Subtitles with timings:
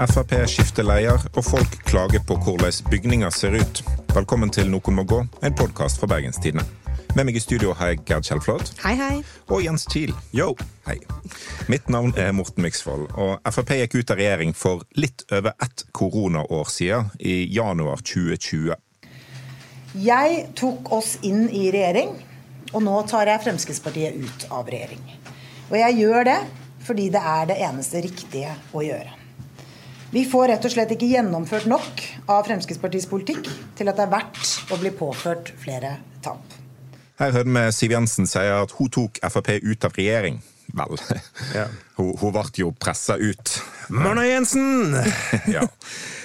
[0.00, 3.82] Frp skifter leder, og folk klager på hvordan bygninger ser ut.
[4.14, 6.64] Velkommen til Noen må gå, en podkast fra Bergenstidene.
[7.18, 8.70] Med meg i studio har jeg Gerd Kjellflot.
[8.80, 9.18] Hei, hei.
[9.52, 10.14] Og Jens Kiel.
[10.32, 10.54] Yo!
[10.86, 10.96] Hei.
[11.68, 15.84] Mitt navn er Morten Myksvold, og Frp gikk ut av regjering for litt over ett
[15.92, 18.72] koronaår siden, i januar 2020.
[20.00, 22.16] Jeg tok oss inn i regjering,
[22.72, 25.04] og nå tar jeg Fremskrittspartiet ut av regjering.
[25.68, 26.42] Og jeg gjør det
[26.88, 29.19] fordi det er det eneste riktige å gjøre.
[30.10, 32.00] Vi får rett og slett ikke gjennomført nok
[32.30, 33.46] av Fremskrittspartiets politikk
[33.78, 35.92] til at det er verdt å bli påført flere
[36.24, 36.42] tap.
[37.20, 40.40] Her hørte vi Siv Jensen si at hun tok Frp ut av regjering.
[40.70, 40.98] Vel,
[41.54, 41.66] Ja.
[41.98, 43.54] hun, hun ble jo pressa ut.
[43.90, 44.96] Marna Jensen!
[45.56, 45.66] Ja.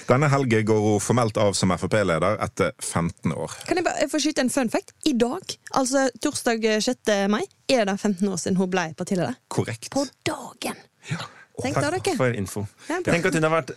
[0.06, 3.54] Denne helgen går hun formelt av som Frp-leder etter 15 år.
[3.66, 4.94] Kan jeg bare få skyte en fun fact?
[5.06, 5.42] I dag,
[5.78, 7.14] altså torsdag 6.
[7.30, 9.34] mai, er det 15 år siden hun ble partileder.
[9.50, 9.90] Korrekt.
[9.94, 10.78] På dagen!
[11.10, 11.22] Ja.
[11.62, 12.16] Tenk Takk dere.
[12.18, 12.66] for info.
[12.88, 13.12] Ja, bra.
[13.14, 13.70] Tenk at hun har vært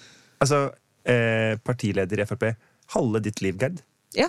[0.44, 0.60] altså,
[1.06, 2.50] eh, partileder i Frp
[2.96, 3.82] halve ditt liv, Gerd.
[4.18, 4.28] Ja,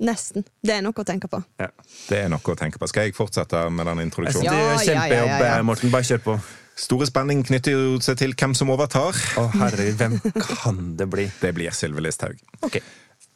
[0.00, 0.44] nesten.
[0.62, 1.42] Det er noe å tenke på.
[1.60, 1.70] Ja.
[2.08, 2.88] Det er noe å tenke på.
[2.90, 4.44] Skal jeg fortsette med den introduksjonen?
[4.44, 5.62] synes det er Ja, ja, kjempejobb, ja, ja, ja.
[5.62, 5.90] Morten.
[5.94, 6.36] Bare kjør på.
[6.82, 9.16] Store spenning knytter jo seg til hvem som overtar.
[9.40, 11.26] Å, herregud, hvem kan det bli?
[11.40, 12.38] Det blir Sylvi Listhaug.
[12.64, 12.78] Ok.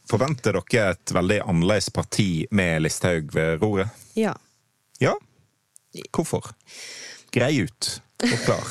[0.08, 3.88] Forventer dere et veldig annerledes parti med Listhaug ved roret?
[4.16, 4.34] Ja.
[5.02, 5.14] Ja?
[6.12, 6.52] Hvorfor?
[7.34, 8.00] Grei ut.
[8.22, 8.64] Forklar.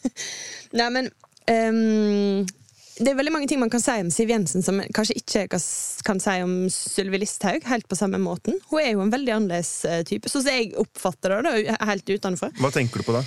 [0.78, 1.08] Nei, men
[1.50, 2.46] um,
[2.96, 6.20] Det er veldig mange ting man kan si om Siv Jensen som kanskje ikke kan,
[6.22, 8.56] si om Sylvi Listhaug, helt på samme måten.
[8.70, 12.08] Hun er jo en veldig annerledes eh, type, sånn som jeg oppfatter det, da, helt
[12.08, 12.48] utenfra.
[12.56, 13.20] Hva tenker du på da?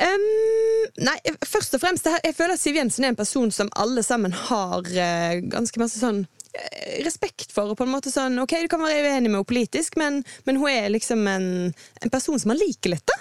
[0.00, 0.24] Um,
[1.04, 4.32] nei, først og fremst, jeg føler at Siv Jensen er en person som alle sammen
[4.46, 6.22] har eh, ganske masse sånn
[6.54, 7.74] eh, respekt for.
[7.74, 10.62] Og på en måte sånn, ok, Du kan være uenig med henne politisk, men, men
[10.62, 11.50] hun er liksom en,
[12.00, 13.04] en person som man liker litt.
[13.10, 13.20] da.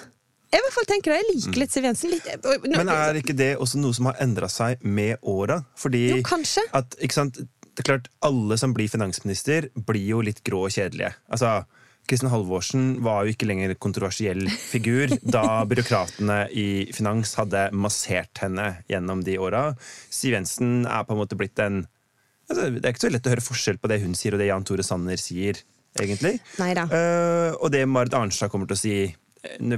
[0.50, 2.10] Jeg i hvert fall tenker det, jeg liker litt Siv Jensen.
[2.10, 5.60] Litt, eh, nå- Men er ikke det også noe som har endra seg med åra?
[5.78, 6.64] Fordi Jo, kanskje.
[6.74, 7.38] at, sant?
[7.76, 11.14] Det er klart, Alle som blir finansminister, blir jo litt grå og kjedelige.
[11.32, 11.66] Altså,
[12.10, 18.42] Kristin Halvorsen var jo ikke lenger en kontroversiell figur da byråkratene i finans hadde massert
[18.42, 19.78] henne gjennom de åra.
[20.10, 21.84] Siv Jensen er på en måte blitt en
[22.50, 24.50] altså, Det er ikke så lett å høre forskjell på det hun sier og det
[24.50, 25.62] Jan Tore Sanner sier,
[26.02, 26.40] egentlig.
[26.58, 26.88] Neida.
[26.90, 28.96] Uh, og det Marit Arnstad kommer til å si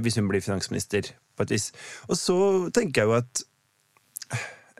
[0.02, 1.70] hvis hun blir finansminister, på et vis.
[2.08, 2.36] Og så
[2.74, 3.42] tenker jeg jo at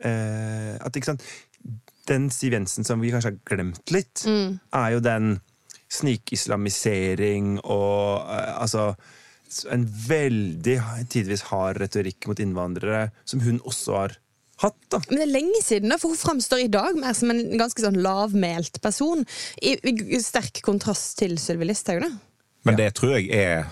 [0.05, 1.23] eh, At ikke sant
[2.09, 5.37] Den Siv Jensen som vi kanskje har glemt litt, er jo den
[5.93, 8.93] snikislamisering og eh, altså
[9.69, 10.75] en veldig
[11.13, 14.15] tidvis hard retorikk mot innvandrere, som hun også har
[14.63, 14.79] hatt.
[14.89, 15.01] da.
[15.09, 17.85] Men det er lenge siden, da, for hun framstår i dag mer som en ganske
[17.85, 19.23] sånn lavmælt person.
[19.61, 22.03] I, i sterk kontrast til Sylvi Listhaug.
[22.05, 22.11] da.
[22.67, 23.67] Men det tror jeg er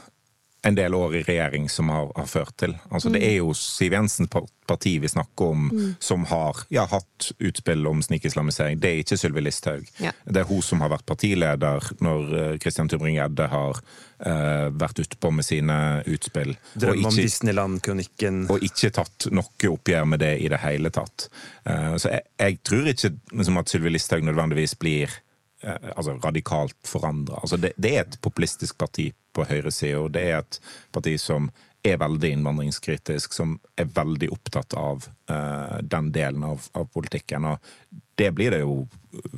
[0.63, 2.75] en del år i regjering som har, har ført til.
[2.89, 4.29] Altså, Det er jo Siv Jensens
[4.67, 8.77] parti vi snakker om, som har ja, hatt utspill om snikislamisering.
[8.79, 9.89] Det er ikke Sylvi Listhaug.
[10.03, 10.13] Ja.
[10.25, 15.31] Det er hun som har vært partileder når eh, Christian Tybring-Gjedde har uh, vært utpå
[15.33, 16.53] med sine utspill.
[16.77, 18.45] Drøm om Disneyland-kronikken.
[18.53, 21.25] og ikke tatt noe oppgjør med det i det hele tatt.
[21.65, 25.19] Uh, Så jeg, jeg tror ikke liksom, at Sylvi Listhaug nødvendigvis blir
[25.61, 27.41] altså, radikalt forandra.
[27.41, 30.61] Altså, det, det er et populistisk parti på høyresida, det er et
[30.93, 31.49] parti som
[31.83, 37.47] er veldig innvandringskritisk, som er veldig opptatt av uh, den delen av, av politikken.
[37.49, 38.83] Og det blir det jo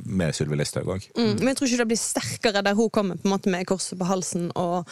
[0.04, 1.06] med Sylvi Listhaug òg.
[1.16, 1.38] Mm.
[1.38, 3.96] Men jeg tror ikke det blir sterkere der hun kommer på en måte med korset
[3.98, 4.50] på halsen.
[4.60, 4.90] Og,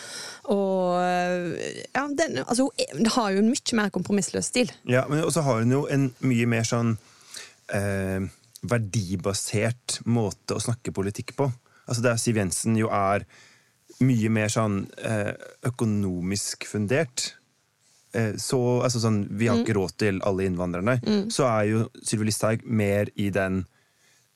[0.48, 1.02] og
[1.92, 4.72] ja, den, altså, hun det har jo en mye mer kompromissløs stil.
[4.88, 6.96] Ja, men også har hun jo en mye mer sånn
[7.74, 8.24] eh,
[8.62, 11.50] verdibasert måte å snakke politikk på.
[11.84, 13.26] Altså Der Siv Jensen jo er
[14.02, 15.32] mye mer sånn eh,
[15.68, 17.32] økonomisk fundert.
[18.12, 20.98] Eh, så, altså sånn, Vi har ikke råd til alle innvandrerne.
[21.32, 23.64] Så er jo Sylvi Listhaug mer i den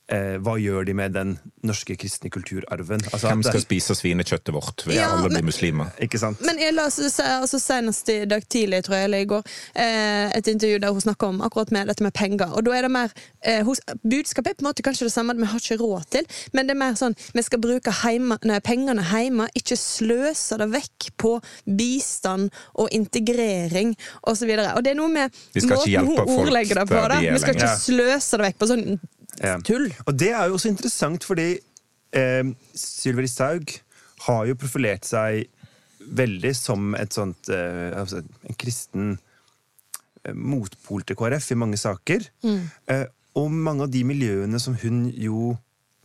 [0.09, 1.33] eh, Hva gjør de med den
[1.67, 3.01] norske kristne kulturarven?
[3.11, 5.91] Altså, Hvem skal det- spise svinekjøttet vårt ved Ja, alle blir muslimer?
[6.01, 6.41] Ikke sant?
[6.41, 9.43] Men jeg la se- altså, senest i dag tidlig, tror jeg, eller i går,
[9.75, 12.53] eh, et intervju der hun snakker om akkurat med dette med penger.
[12.53, 13.11] Og da er det mer
[13.43, 16.09] eh, hos, Budskapet er på en måte kanskje det samme, at vi har ikke råd
[16.09, 20.57] til, men det er mer sånn vi skal bruke heima, nei, pengene hjemme, ikke sløse
[20.57, 21.41] det vekk på
[21.77, 23.95] bistand og integrering
[24.27, 24.49] osv.
[24.57, 25.31] Og, og det er noe med
[25.67, 27.03] måten hun ordlegger det på.
[27.11, 27.19] Da.
[27.19, 28.99] Vi skal ikke sløse det vekk på sånn
[29.43, 29.57] Ja.
[29.61, 29.89] tull.
[30.07, 31.51] Og det er jo også interessant, fordi
[32.13, 32.43] eh,
[32.77, 33.75] Sylvi Listhaug
[34.27, 35.45] har jo profilert seg
[36.07, 39.13] veldig som et sånt eh, altså en kristen
[40.23, 42.25] eh, motpol til KrF i mange saker.
[42.87, 43.05] Eh,
[43.37, 45.51] og mange av de miljøene som hun jo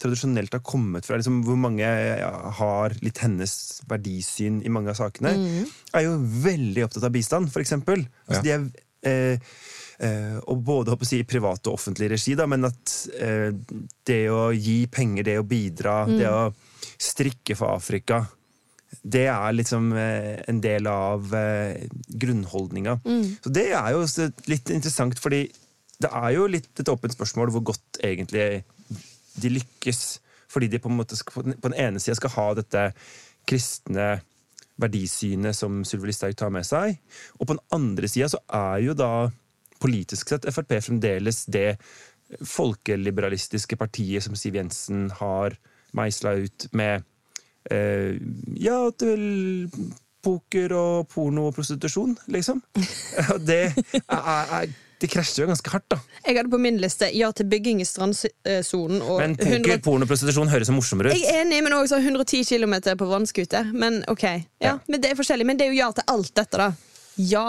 [0.02, 3.52] tradisjonelt har kommet fra, liksom hvor mange har litt hennes
[3.88, 5.31] verdisyn i mange av sakene,
[5.94, 8.02] er jo veldig opptatt av bistand, for eksempel.
[8.26, 8.43] Altså, Ja.
[8.43, 8.67] De er
[9.06, 9.38] eh,
[10.02, 13.50] og både håper si, i privat og offentlig regi, da, men at eh,
[14.06, 16.46] det å gi penger, det å bidra, det å
[17.02, 18.25] strikke for Afrika
[19.02, 21.87] det er liksom eh, en del av eh,
[22.22, 22.99] grunnholdninga.
[23.43, 24.02] Så det er jo
[24.50, 25.46] litt interessant, fordi
[26.02, 28.64] det er jo litt et åpent spørsmål hvor godt egentlig
[29.40, 30.02] de lykkes.
[30.52, 32.90] Fordi de på en måte skal, på den ene sida skal ha dette
[33.49, 34.20] kristne
[34.82, 36.96] verdisynet som Sylvi Listhaug tar med seg,
[37.38, 39.12] og på den andre sida så er jo da
[39.82, 41.76] politisk sett Frp fremdeles det
[42.49, 45.56] folkeliberalistiske partiet som Siv Jensen har
[45.96, 47.02] meisla ut med
[47.70, 48.14] eh,
[48.62, 49.67] Ja, til
[50.23, 52.61] poker og porno og prostitusjon, liksom.
[53.43, 53.56] Det,
[54.06, 54.69] er,
[55.02, 55.99] det krasjer jo ganske hardt, da.
[56.23, 59.02] Jeg hadde på min liste ja til bygging i strandsonen.
[59.19, 61.19] Men poker, 100 porno og prostitusjon høres morsommere ut.
[61.19, 63.73] Jeg er enig, men også 110 km på vannscooter.
[63.75, 64.76] Men ok, ja, Ja.
[64.87, 65.49] men det er forskjellig.
[65.50, 66.70] Men det er jo ja til alt dette, da.
[67.19, 67.46] Ja.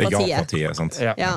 [0.00, 0.32] Det er Partiet.
[0.32, 0.98] ja-partiet, sant?
[1.02, 1.14] Ja.
[1.20, 1.36] Ja.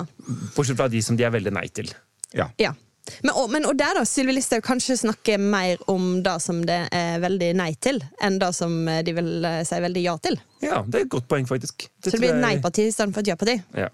[0.55, 1.91] Bortsett fra de som de er veldig nei til.
[2.33, 2.49] Ja.
[2.61, 2.73] Ja.
[3.21, 6.77] Men, og, men, og der da, Sylvi Listhaug kanskje snakker mer om det som det
[6.95, 10.37] er veldig nei til, enn det som de vil eh, si veldig ja til.
[10.63, 11.89] Ja, det er et godt poeng, faktisk.
[11.99, 13.57] Så det blir et nei-parti istedenfor et ja-parti.
[13.75, 13.89] Ja.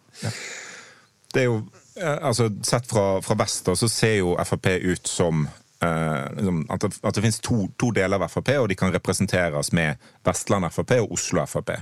[1.33, 1.57] Det er jo,
[1.97, 6.61] eh, altså Sett fra, fra vest da, så ser jo Frp ut som eh, liksom,
[6.69, 9.97] at det, at det finnes to, to deler av Frp, og de kan representeres med
[10.25, 11.73] Vestland Frp og Oslo Frp.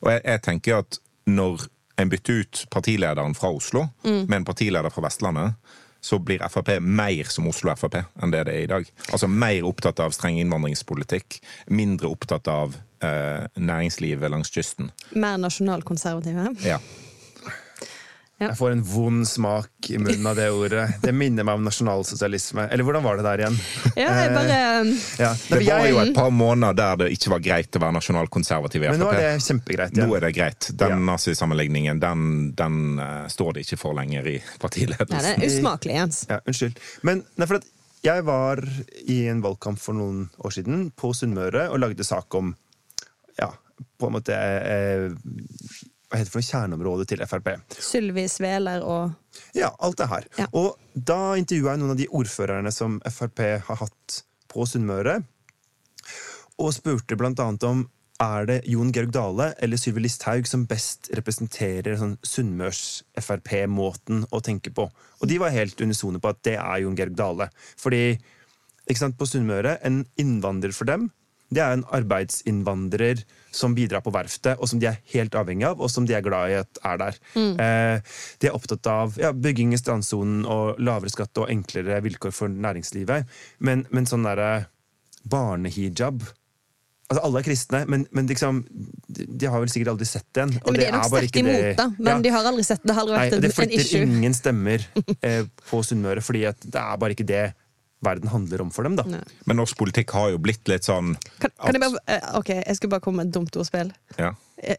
[0.00, 1.68] Og jeg, jeg tenker at når
[2.00, 5.54] en bytter ut partilederen fra Oslo med en partileder fra Vestlandet,
[6.00, 8.86] så blir Frp mer som Oslo Frp enn det det er i dag.
[9.12, 14.90] Altså mer opptatt av streng innvandringspolitikk, mindre opptatt av eh, næringslivet langs kysten.
[15.12, 16.54] Mer nasjonalkonservative.
[16.64, 16.80] Ja.
[18.40, 20.86] Jeg får en vond smak i munnen av det ordet.
[21.02, 22.64] Det minner meg om nasjonalsosialisme.
[22.72, 23.58] Eller hvordan var det der igjen?
[24.00, 24.60] Ja, jeg bare
[25.20, 25.32] Ja.
[25.50, 28.88] Det var jo et par måneder der det ikke var greit å være nasjonalkonservativ i
[28.94, 30.06] Men nå er det kjempegreit Ja.
[30.06, 30.70] Nå er det greit.
[30.72, 31.02] Den Ja.
[31.10, 36.24] nazisammenligningen den, den uh, står det ikke for lenger i Nei, det er usmakelig, Jens.
[36.30, 36.80] Ja, unnskyld.
[37.04, 37.68] Men nei, for at
[38.04, 38.64] jeg var
[39.04, 42.54] i en valgkamp for noen år siden på Sunnmøre og lagde sak om
[43.36, 43.50] ja,
[44.00, 45.10] på en måte eh,
[46.10, 46.50] Hva heter det for noe?
[46.50, 47.52] kjerneområde til Frp.
[47.78, 49.12] Sylvi Sveler og
[49.54, 50.24] Ja, alt det her.
[50.40, 50.48] Ja.
[50.58, 54.16] Og da intervjua jeg noen av de ordførerne som Frp har hatt
[54.50, 55.20] på Sunnmøre,
[56.60, 57.84] og spurte blant annet om
[58.20, 64.74] er det Jon Georg Dale eller Sylvi Listhaug som best representerer sånn Sunnmørs-Frp-måten å tenke
[64.76, 64.84] på.
[64.90, 67.46] Og de var helt unisone på at det er Jon Georg Dale.
[67.80, 68.02] Fordi
[68.98, 71.08] sant, på Sunnmøre, en innvandrer for dem,
[71.50, 75.80] det er en arbeidsinnvandrer som bidrar på verftet, og som de er helt avhengig av,
[75.82, 77.16] og som de er glad i at er der.
[77.34, 82.30] Eh, de er opptatt av ja, bygging i strandsonen og lavere skatt og enklere vilkår
[82.36, 83.26] for næringslivet.
[83.66, 84.68] Men, men sånn derre
[85.30, 86.22] barnehijab
[87.10, 88.60] Altså, Alle er kristne, men, men liksom,
[89.10, 90.52] de, har vel sikkert aldri sett den.
[90.54, 91.86] Nei, men De er nok sterkt imot, det- da.
[91.98, 92.20] Men Ja.
[92.22, 92.94] de har aldri sett det.
[92.94, 94.84] har aldri Nei, vært og det en, en flytter ingen stemmer
[95.26, 97.40] eh, på Sunnmøre, fordi det er bare ikke det
[98.02, 98.94] verden handler om for dem.
[98.96, 99.04] da.
[99.04, 99.20] Nei.
[99.46, 102.76] Men norsk politikk har jo blitt litt sånn Kan, kan jeg bare eh, Ok, jeg
[102.78, 103.92] skulle bare komme med et dumt ordspill.
[104.18, 104.32] ja.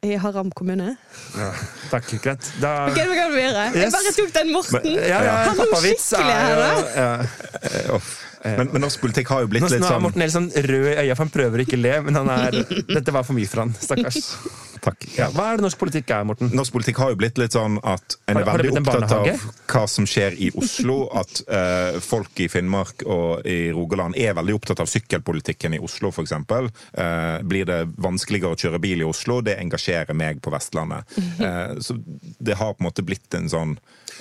[0.05, 0.91] I Haram kommune.
[1.33, 1.47] Ja,
[1.89, 2.45] takk, greit.
[2.61, 3.63] Da, Okay, hva kan vi gjøre?
[3.73, 4.77] Jeg bare tok den Morten.
[4.83, 6.91] Men- ja, ja, Han er jo skikkelig er her, da.
[7.01, 7.25] ja.
[7.71, 8.11] Eh, uff.
[8.41, 10.49] Men, men norsk politikk har jo blitt Nå, litt nå er sånn Morten helt sånn
[10.49, 12.59] rød i øya, for han prøver ikke å le, men han er,
[12.97, 13.73] dette var for mye for han.
[13.77, 14.21] Stakkars.
[14.81, 15.05] Takk.
[15.13, 16.49] Ja, hva er det norsk politikk er, Morten?
[16.57, 19.27] Norsk politikk har jo blitt litt sånn at en er veldig en opptatt av
[19.69, 21.03] hva som skjer i Oslo.
[21.21, 26.09] At uh, folk i Finnmark og i Rogaland er veldig opptatt av sykkelpolitikken i Oslo,
[26.09, 26.33] f.eks.
[26.33, 29.37] Uh, blir det vanskeligere å kjøre bil i Oslo?
[29.45, 31.13] Det engasjerer meg på Vestlandet.
[31.37, 31.99] Uh, så
[32.41, 33.77] det har på en måte blitt en sånn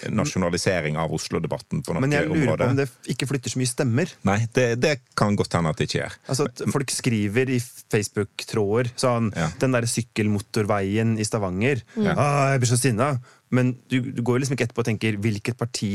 [0.09, 2.07] nasjonalisering av Oslo-debatten på noen områder.
[2.07, 4.10] Men jeg lurer på om det ikke flytter så mye stemmer.
[4.29, 6.17] Nei, det, det kan godt hende at det ikke gjør.
[6.33, 9.51] Altså at Folk skriver i Facebook-tråder sånn Ja.
[9.63, 11.83] Den der sykkelmotorveien i Stavanger.
[11.97, 12.15] Ja.
[12.17, 13.11] Ah, jeg blir så sinna.
[13.51, 15.93] Men du, du går jo liksom ikke etterpå og tenker hvilket parti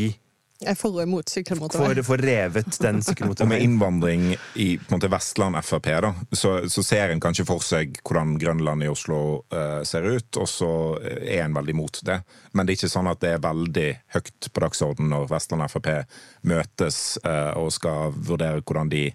[0.80, 3.50] for og imot får, å få revet den sykkelmotorveien.
[3.50, 7.64] med innvandring i på en måte, Vestland Frp, da, så, så ser en kanskje for
[7.66, 9.20] seg hvordan Grønland i Oslo
[9.52, 10.72] uh, ser ut, og så
[11.04, 12.22] er en veldig mot det.
[12.54, 15.92] Men det er ikke sånn at det er veldig høyt på dagsordenen når Vestland Frp
[16.48, 19.10] møtes uh, og skal vurdere hvordan de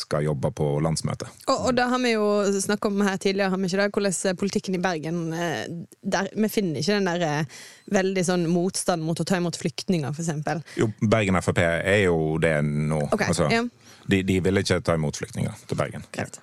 [0.00, 1.28] skal jobbe på landsmøtet.
[1.46, 2.26] Og, og da har vi jo
[2.56, 3.88] snakket om her tidligere, har vi ikke det?
[3.94, 5.64] hvordan politikken i Bergen eh,
[6.00, 7.58] der, Vi finner ikke den der eh,
[7.92, 10.62] veldig sånn motstand mot å ta imot flyktninger, eksempel.
[10.80, 13.02] Jo, Bergen Frp er jo det nå.
[13.10, 13.64] Okay, altså, ja.
[14.10, 16.06] de, de vil ikke ta imot flyktninger til Bergen.
[16.14, 16.40] Greit.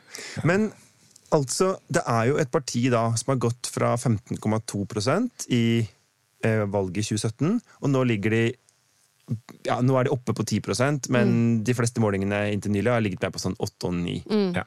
[0.48, 0.70] Men
[1.36, 5.66] altså, det er jo et parti da som har gått fra 15,2% i
[6.46, 8.46] eh, valget i 2017, og nå ligger de
[9.68, 11.34] ja, Nå er de oppe på 10% men
[11.68, 14.16] de fleste målingene inntil nylig har ligget mer på sånn 8 og 9.
[14.56, 14.64] Ja.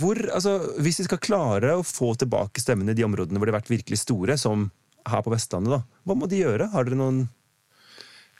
[0.00, 3.54] Hvor, altså, hvis vi skal klare å få tilbake stemmene i de områdene hvor de
[3.54, 4.70] har vært virkelig store, som
[5.08, 6.00] her på Vestlandet, da.
[6.06, 6.70] Hva må de gjøre?
[6.72, 7.22] Har dere noen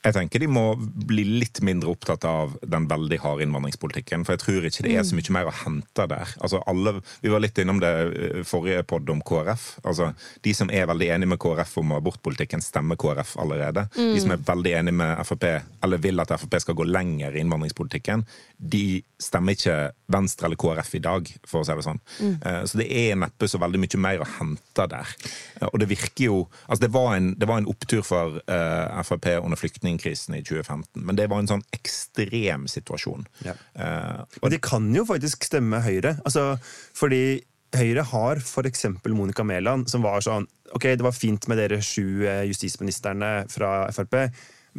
[0.01, 4.23] Jeg tenker de må bli litt mindre opptatt av den veldig harde innvandringspolitikken.
[4.25, 6.31] For jeg tror ikke det er så mye mer å hente der.
[6.41, 9.67] Altså alle, vi var litt innom det eh, forrige pod om KrF.
[9.85, 13.85] Altså, de som er veldig enige med KrF om abortpolitikken, stemmer KrF allerede.
[13.93, 15.45] De som er veldig enige med Frp,
[15.85, 18.25] eller vil at Frp skal gå lenger i innvandringspolitikken,
[18.57, 18.85] de
[19.21, 19.77] stemmer ikke
[20.13, 22.01] Venstre eller KrF i dag, for å si det sånn.
[22.19, 22.35] Mm.
[22.67, 25.13] Så det er neppe så veldig mye mer å hente der.
[25.59, 26.37] Eh, Og det virker jo
[26.67, 31.03] Altså, det var en, det var en opptur for uh, Frp under flyktningkrisen i 2015,
[31.05, 33.27] men det var en sånn ekstrem situasjon.
[33.45, 33.55] Ja.
[33.75, 36.17] Uh, Og de kan jo faktisk stemme Høyre.
[36.25, 36.55] Altså,
[36.97, 37.41] fordi
[37.75, 38.85] Høyre har f.eks.
[39.07, 43.89] Monica Mæland, som var sånn Ok, det var fint med dere sju eh, justisministrene fra
[43.91, 44.13] Frp,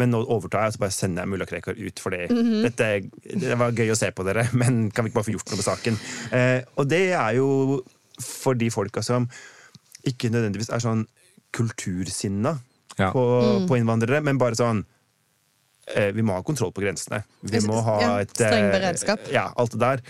[0.01, 2.01] men nå overtar jeg og så bare sender jeg mulla Krekar ut.
[2.01, 2.21] fordi
[2.65, 2.87] dette,
[3.43, 5.61] det var gøy å se på dere, men kan vi ikke bare få gjort noe
[5.61, 5.99] med saken?
[6.33, 7.49] Eh, og det er jo
[8.23, 9.27] for de folka som
[10.09, 11.05] ikke nødvendigvis er sånn
[11.53, 12.59] kultursinna
[12.99, 13.09] Ja.
[13.13, 13.23] på,
[13.69, 14.83] på innvandrere, men bare sånn
[16.15, 17.23] Vi må ha kontroll på grensene.
[17.43, 19.25] Vi må ha et Ja, streng eh, beredskap.
[19.35, 20.03] Ja, alt det der.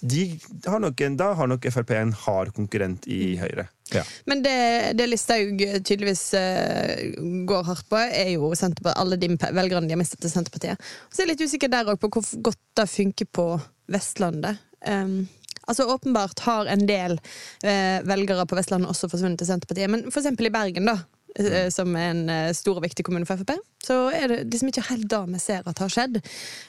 [0.00, 0.22] De
[0.66, 3.40] har nok da har nok Frp en hard konkurrent i Mm.
[3.42, 3.68] Høyre.
[3.92, 4.04] ja.
[4.26, 7.14] Men det, det Listhaug tydeligvis eh,
[7.50, 8.52] går hardt på, er jo
[8.94, 10.78] alle de velgerne de har mistet til Senterpartiet.
[11.10, 14.58] Så jeg er litt usikker der òg på hvor godt det funker på Vestlandet.
[14.86, 15.26] Um,
[15.66, 17.18] altså Åpenbart har en del
[17.64, 20.98] eh, velgere på Vestlandet også forsvunnet til Senterpartiet, men eksempel i Bergen, da.
[21.36, 24.70] Eh, Som er en eh, stor og viktig kommune for Frp, så er det liksom
[24.72, 26.20] ikke helt det vi ser at har skjedd.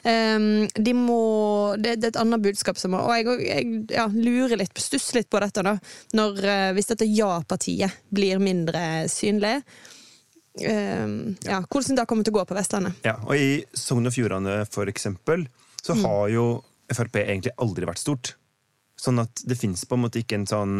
[0.04, 1.20] Um, de må,
[1.78, 5.20] det, det er et annet budskap som må Og jeg, jeg ja, lurer litt, stusser
[5.20, 5.76] litt på dette, da.
[6.16, 9.58] Når, eh, hvis dette ja-partiet blir mindre synlig.
[10.60, 12.98] Um, ja, hvordan det kommer til å gå på Vestlandet.
[13.06, 15.46] Ja, og i Sogn og Fjordane, for eksempel,
[15.80, 16.04] så Mm.
[16.04, 16.46] har jo
[16.90, 18.34] Frp egentlig aldri vært stort.
[18.98, 20.74] Sånn at det fins på en måte ikke en sånn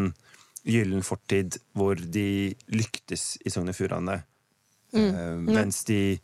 [0.71, 4.21] gyllen fortid hvor de lyktes i Sogn og Fjordane,
[4.91, 5.11] Mm.
[5.15, 6.19] Uh, mens de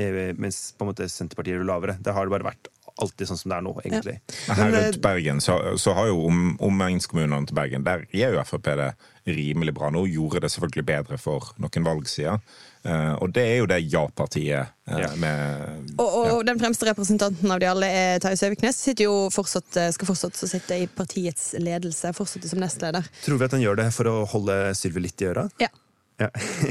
[0.00, 1.98] eh, Mens på en måte Senterpartiet er lavere.
[2.00, 2.70] Det har det bare vært
[3.02, 4.14] alltid sånn som det er nå, egentlig.
[4.46, 4.54] Ja.
[4.54, 8.38] Her Men, eh, rundt Bergen så, så har jo om, omegnskommunene til Bergen Der gjør
[8.38, 8.92] jo Frp det
[9.24, 10.04] rimelig bra nå.
[10.12, 12.42] Gjorde det selvfølgelig bedre for noen valg siden.
[12.84, 15.08] Eh, og det er jo det ja-partiet uh, Ja.
[15.16, 18.78] med Og, og den fremste representanten av de alle er Terje Søviknes.
[18.78, 23.08] Sitter jo fortsatt, skal fortsatt sitte i partiets ledelse, fortsette som nestleder.
[23.24, 25.48] Tror vi at han gjør det for å holde Sylvi litt i øra?
[25.62, 25.72] Ja.
[26.20, 26.28] Ja.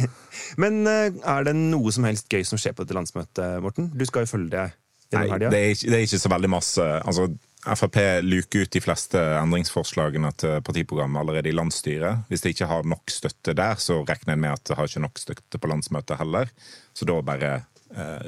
[0.61, 3.89] Men uh, er det noe som helst gøy som skjer på dette landsmøtet, Morten?
[3.91, 4.69] Du skal jo følge det
[5.13, 6.86] Nei, det er, ikke, det er ikke så veldig masse.
[7.03, 7.27] Altså,
[7.63, 7.96] Frp
[8.27, 12.25] luker ut de fleste endringsforslagene til partiprogrammet allerede i landsstyret.
[12.27, 15.03] Hvis det ikke har nok støtte der, så regner en med at det har ikke
[15.05, 16.51] nok støtte på landsmøtet heller.
[16.93, 17.53] Så da bare
[17.96, 18.27] eh,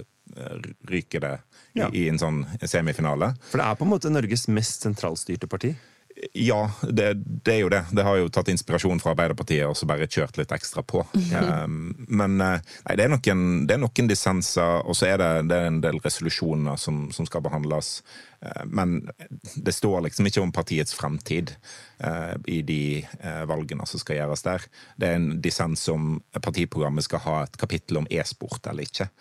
[0.87, 1.33] ryker det
[1.75, 1.89] i, Ja.
[1.91, 3.33] i en sånn semifinale.
[3.51, 5.73] For det er på en måte Norges mest sentralstyrte parti.
[6.33, 7.81] Ja, det, det er jo det.
[7.91, 11.01] Det har jo tatt inspirasjon fra Arbeiderpartiet og så bare kjørt litt ekstra på.
[11.11, 15.29] Um, men eh, nei, det er noen, det er noen dissenser, og så er det,
[15.51, 17.97] det er en del resolusjoner som, som skal behandles.
[18.39, 19.01] Eh, men
[19.55, 21.51] det står liksom ikke om partiets fremtid
[21.99, 22.83] uh, i de
[23.19, 24.69] uh, valgene som skal gjøres der.
[24.95, 29.11] Det er en dissens om partiprogrammet skal ha et kapittel om e-sport eller ikke.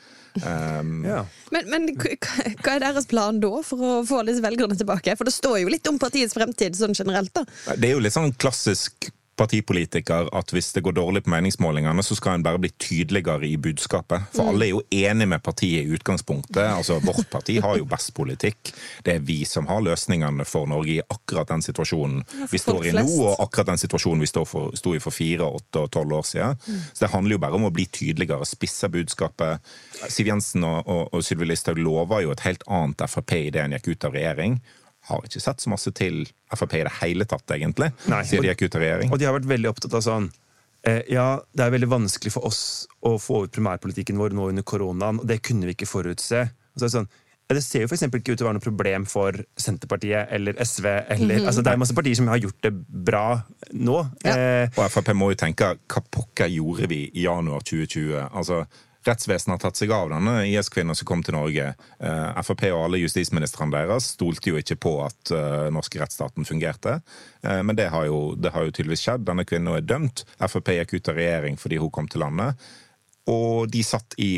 [0.43, 1.21] Um, Ja.
[1.55, 5.15] Men, men hva er deres plan da for å få disse velgerne tilbake?
[5.19, 7.45] For det står jo litt om partiets fremtid sånn generelt, da.
[7.77, 12.17] Det er jo litt sånn klassisk partipolitiker at hvis det går dårlig på meningsmålingene, så
[12.19, 14.29] skal en bare bli tydeligere i budskapet.
[14.35, 16.63] For alle er jo enige med partiet i utgangspunktet.
[16.65, 18.73] Altså, Vårt parti har jo best politikk.
[19.05, 22.95] Det er vi som har løsningene for Norge i akkurat den situasjonen vi står i
[22.97, 26.29] nå, og akkurat den situasjonen vi for, sto i for fire, åtte og tolv år
[26.29, 26.63] siden.
[26.93, 29.75] Så det handler jo bare om å bli tydeligere, spisse budskapet.
[30.09, 33.77] Siv Jensen og, og, og Sylvi Listhaug lover jo et helt annet Frp idet en
[33.77, 34.59] gikk ut av regjering.
[35.09, 36.23] Har ikke sett så masse til
[36.55, 38.23] Frp i det hele tatt, egentlig, Nei.
[38.25, 39.13] siden de gikk ut av regjering.
[39.13, 40.31] Og de har vært veldig opptatt av sånn
[40.87, 42.63] eh, Ja, det er veldig vanskelig for oss
[43.05, 46.47] å få ut primærpolitikken vår nå under koronaen, og det kunne vi ikke forutse.
[46.75, 47.11] Og så er det sånn
[47.45, 50.57] ja, Det ser jo eksempel ikke ut til å være noe problem for Senterpartiet eller
[50.65, 50.87] SV.
[51.13, 52.73] Eller, altså Det er masse partier som har gjort det
[53.11, 53.27] bra
[53.77, 53.99] nå.
[54.25, 54.39] Ja.
[54.39, 58.31] Eh, Og Frp må jo tenke hva pokker gjorde vi i januar 2020?
[58.33, 58.63] Altså,
[59.05, 61.67] Rettsvesenet har tatt seg av denne IS-kvinnen som kom til Norge.
[62.01, 66.99] Eh, Frp og alle justisministrene deres stolte jo ikke på at eh, norske rettsstaten fungerte.
[67.45, 69.27] Eh, men det har, jo, det har jo tydeligvis skjedd.
[69.29, 70.25] Denne kvinnen er dømt.
[70.41, 72.65] Frp gikk ut av regjering fordi hun kom til landet.
[73.31, 74.33] Og de satt i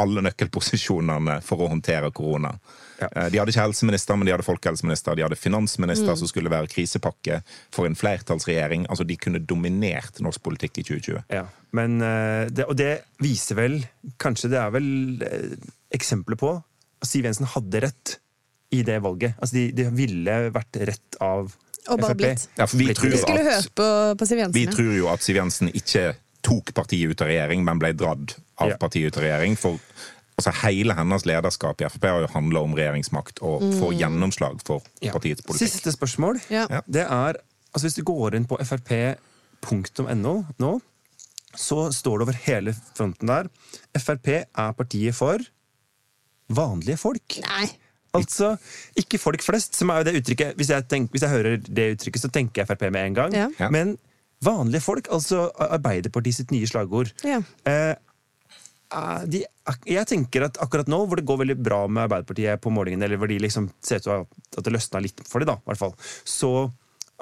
[0.00, 2.54] alle nøkkelposisjonene for å håndtere korona.
[3.00, 3.08] Ja.
[3.14, 5.14] Eh, De hadde ikke helseminister, men de hadde folkehelseminister.
[5.14, 7.42] De hadde finansminister som skulle være krisepakke
[7.74, 8.86] for en flertallsregjering.
[8.90, 11.22] Altså, De kunne dominert norsk politikk i 2020.
[11.30, 11.44] ja.
[11.70, 13.74] Men, eh, det, og det viser vel
[14.18, 15.56] Kanskje det er vel eh,
[15.92, 18.14] eksempler på at Siv Jensen hadde rett
[18.72, 19.34] i det valget.
[19.38, 21.52] Altså De, de ville vært rett av
[21.88, 22.48] Og bare blitt.
[22.58, 23.88] Ja, for vi Blitt tror at- hørt på,
[24.18, 24.56] på Siv Jensen.
[24.56, 24.72] Vi ja.
[24.72, 28.68] tror jo at Siv Jensen ikke tok partiet ut av regjering, men ble dratt av
[28.72, 28.76] Ja.
[28.80, 29.56] partiet ut av regjering.
[29.58, 29.78] For
[30.38, 34.82] altså, hele hennes lederskap i Frp har jo handla om regjeringsmakt og få gjennomslag for
[35.02, 35.12] Ja.
[35.12, 35.68] partiets politikk.
[35.74, 36.40] Siste spørsmål.
[36.50, 36.66] Ja.
[36.86, 37.40] Det er
[37.74, 40.72] altså Hvis du går inn på frp.no nå,
[41.58, 43.48] så står det over hele fronten der
[43.98, 45.38] Frp er partiet for
[46.48, 47.38] vanlige folk.
[47.44, 47.68] Nei.
[48.16, 48.54] Altså
[48.96, 51.90] ikke folk flest, som er jo det uttrykket Hvis jeg, tenk, hvis jeg hører det
[51.98, 53.34] uttrykket, så tenker jeg Frp med en gang.
[53.36, 53.48] Ja.
[53.60, 53.68] Ja.
[53.70, 53.98] Men
[54.44, 57.42] vanlige folk, altså Arbeiderpartiet sitt nye slagord Ja.
[57.68, 57.94] eh,
[59.28, 59.42] de,
[59.84, 63.20] jeg tenker at akkurat nå, hvor det går veldig bra med Arbeiderpartiet på målingene, eller
[63.20, 65.82] hvor de liksom ser ut til at det løsna litt for dem, da, i hvert
[65.82, 66.52] fall, så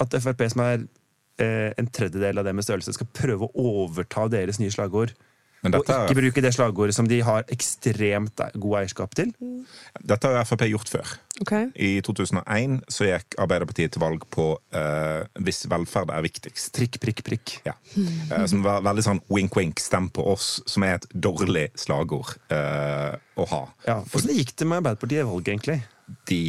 [0.03, 0.85] at Frp, som er
[1.43, 5.15] eh, en tredjedel av det med størrelse, skal prøve å overta deres nye slagord.
[5.67, 9.33] Men Og ikke ikke bruke det slagordet som de har ekstremt god eierskap til.
[10.01, 11.15] dette har jo Frp gjort før.
[11.41, 11.67] Okay.
[11.75, 16.73] I 2001 så gikk Arbeiderpartiet til valg på uh, 'hvis velferd er viktigst'.
[16.77, 17.57] Prikk, prikk, prikk.
[17.67, 17.75] Ja.
[17.97, 23.19] Uh, som var veldig sånn wink-wink, stem på oss, som er et dårlig slagord uh,
[23.37, 23.63] å ha.
[23.87, 24.01] Ja.
[24.01, 25.79] Hvordan gikk det med Arbeiderpartiet i valget, egentlig?
[26.31, 26.43] De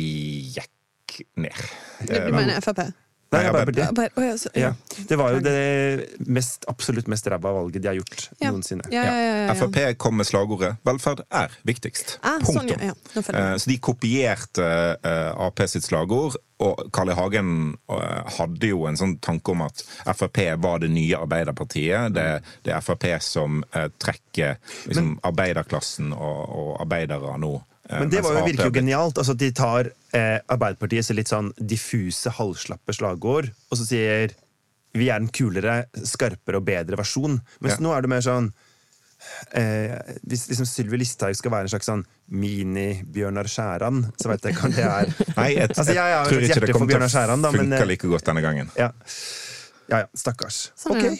[0.55, 1.67] gikk ned.
[2.05, 2.85] Du, du mener Frp?
[3.31, 4.73] Nei, Nei, å, ja, så- Ja.
[5.07, 8.51] Det var jo det mest, absolutt mest ræva valget de har gjort Ja.
[8.51, 8.83] noensinne.
[8.91, 9.53] Ja, ja, ja, ja, ja.
[9.53, 12.17] Frp kom med slagordet 'velferd er viktigst'.
[12.23, 12.79] Ah, sånn, jeg.
[12.79, 17.13] Eh, Så de kopierte uh, Ap sitt slagord, og Carl I.
[17.13, 19.83] Hagen eh, hadde jo en sånn tanke om at
[20.15, 22.13] Frp var det nye Arbeiderpartiet.
[22.13, 24.57] Det, det er Frp som eh, trekker
[24.87, 27.61] liksom, arbeiderklassen og, og arbeidere nå.
[27.89, 29.17] Eh, Men det var jo, virker jo genialt.
[29.17, 34.35] Altså, at de tar eh, Arbeiderpartiets litt sånn diffuse, halvslappe slagord, og så sier
[34.97, 37.37] vi er en kulere, skarpere og bedre versjon.
[37.61, 37.83] Mens Ja.
[37.83, 38.51] nå er det mer sånn
[39.51, 44.55] eh, Hvis liksom Sylvi Listhaug skal være en slags sånn mini-Bjørnar Skjæran, så vet jeg
[44.55, 45.13] ikke hva det er.
[45.39, 47.65] Nei, jeg, Altså, jeg jeg tror ikke det kommer til å Skjæran, da, å men,
[47.65, 48.69] funke eh, like godt denne gangen.
[48.77, 48.91] Ja,
[49.87, 50.71] ja, ja stakkars.
[50.77, 51.19] Sånn Ok.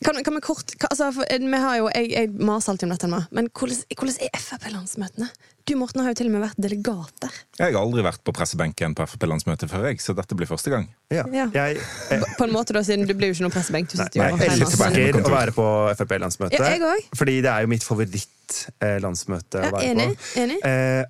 [0.00, 3.08] Kan, kan vi kort altså, for, vi har jo, Jeg, jeg maser alltid om dette,
[3.36, 5.28] men hvordan, hvordan er Frp-landsmøtene?
[5.70, 7.34] Du Morten, har jo til og med vært delegat der.
[7.60, 10.88] Jeg har aldri vært på pressebenken på Frp-landsmøte før, jeg, så dette blir første gang.
[11.14, 11.22] Ja.
[11.30, 11.44] Ja.
[11.54, 11.76] Jeg,
[12.10, 13.92] jeg, På en måte da, siden du blir jo ikke noen pressebenk.
[13.92, 15.66] Du nei, Nei, jeg elsker å være på
[16.00, 16.58] Frp-landsmøte.
[16.58, 20.42] Ja, fordi det er jo mitt favoritt-landsmøte Ja, å være enig, på.
[20.42, 20.58] enig.
[20.66, 21.04] Eh,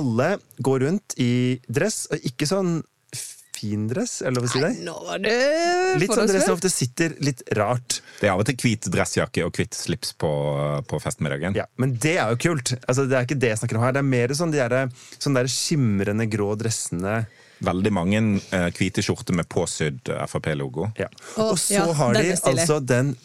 [0.00, 0.30] alle
[0.70, 1.30] går rundt i
[1.68, 2.78] dress, og ikke sånn
[3.58, 4.70] fin dress, er det lov å si det?
[4.76, 5.28] Nei, nå var du
[6.02, 7.98] Litt sånn dress som ofte sitter litt rart.
[8.20, 10.30] Det er av og til hvit dressjakke og hvitt slips på,
[10.88, 11.58] på festmiddagen.
[11.58, 12.74] Ja, men det er jo kult.
[12.86, 13.96] Altså, det er ikke det jeg snakker om her.
[13.98, 17.18] Det er mer sånn de der, sånn der skimrende grå dressene.
[17.66, 18.20] Veldig mange
[18.54, 20.92] eh, hvite skjorter med påsydd eh, Frp-logo.
[21.00, 21.08] Ja.
[21.36, 23.16] Og, Og så ja, har de altså den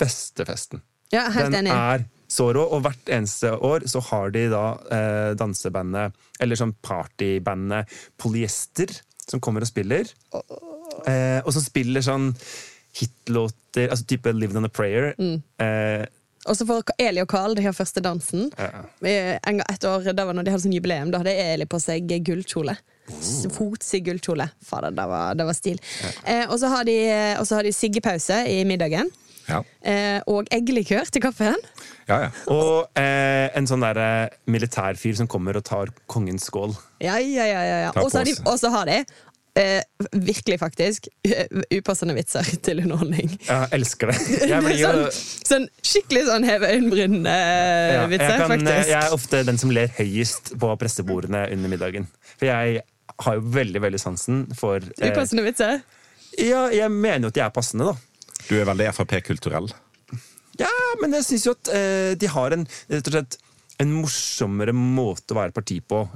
[0.00, 0.82] beste festen.
[1.14, 1.74] Ja, helt Den enig.
[1.74, 6.74] er så rå, og hvert eneste år så har de da eh, dansebandet, eller sånn
[6.84, 7.88] partybandet
[8.20, 8.92] Polyester,
[9.30, 10.08] som kommer og spiller.
[11.06, 12.30] Eh, og som spiller sånn
[12.98, 15.14] hitlåter, altså type Lived on a Prayer.
[15.18, 15.42] Mm.
[15.62, 16.06] Eh,
[16.48, 18.46] Og så får Eli og Carl de har første dansen.
[18.56, 18.84] Ja.
[19.04, 21.66] Eh, En gang et år, da var når de hadde sånn jubileum, da hadde Eli
[21.68, 22.76] på seg gullkjole.
[23.20, 24.46] S- Fotsid gullkjole.
[24.64, 25.78] Fader, det var, det var stil.
[26.24, 26.96] Eh, og så har de,
[27.40, 29.10] og så har de siggepause i middagen.
[29.48, 31.56] Ja, Eh, og eggelikør til kaffen.
[32.08, 32.18] ja.
[32.26, 32.28] ja.
[32.52, 36.74] og eh, en sånn der militærfyr som kommer og tar kongens skål.
[37.00, 37.92] Ja, ja, ja, ja, ja.
[38.02, 38.68] Og så har de, pose.
[38.74, 38.98] har de
[39.58, 39.82] eh,
[40.12, 41.08] virkelig, faktisk,
[41.78, 43.32] upassende vitser til underholdning.
[43.48, 44.18] Jeg elsker det.
[44.52, 48.92] Jeg blir jo sånn, sånn skikkelig sånn heve ja, øyenbryn-vitser, jeg, kan, faktisk.
[48.92, 52.08] jeg er ofte den som ler høyest på pressebordene under middagen.
[52.36, 52.82] For jeg
[53.24, 55.80] har jo veldig veldig sansen for eh, Upassende vitser.
[56.38, 57.96] Ja, jeg mener jo at de er passende, da.
[58.46, 59.68] Du er veldig Frp-kulturell.
[60.58, 60.70] Ja,
[61.02, 63.36] men jeg syns jo at eh, de har en, rett og slett,
[63.78, 66.06] en morsommere måte å være parti på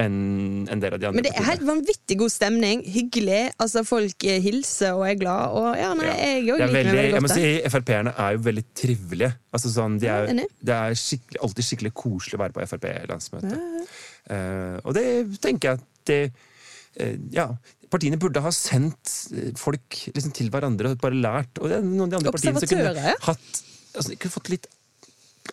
[0.00, 2.84] enn en del av de andre Men det er helt vanvittig god stemning.
[2.88, 3.40] Hyggelig.
[3.60, 5.56] altså Folk eh, hilser og er glad.
[5.58, 7.36] Og ja, nei, jeg òg er liker veldig, meg veldig jeg må godt.
[7.36, 7.72] si.
[7.74, 9.32] Frp-erne er jo veldig trivelige.
[9.58, 10.30] Altså sånn, de er,
[10.70, 13.58] det er skikkelig, alltid skikkelig koselig å være på Frp-landsmøte.
[14.30, 15.04] Eh, og det
[15.42, 16.22] tenker jeg at det
[17.34, 17.48] Ja,
[17.90, 21.58] partiene burde ha sendt eh, folk liksom, til hverandre og bare lært.
[21.60, 23.64] Og det er noen av de andre partiene som kunne hatt
[23.96, 24.70] altså, kunne fått litt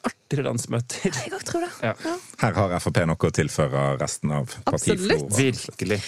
[0.08, 1.08] artigere landsmøter.
[1.32, 1.70] Jeg tror det.
[1.82, 1.94] Ja.
[2.04, 2.14] Ja.
[2.42, 5.32] Her har Frp noe å tilføre resten av Absolutt.
[5.38, 6.00] Virkelig.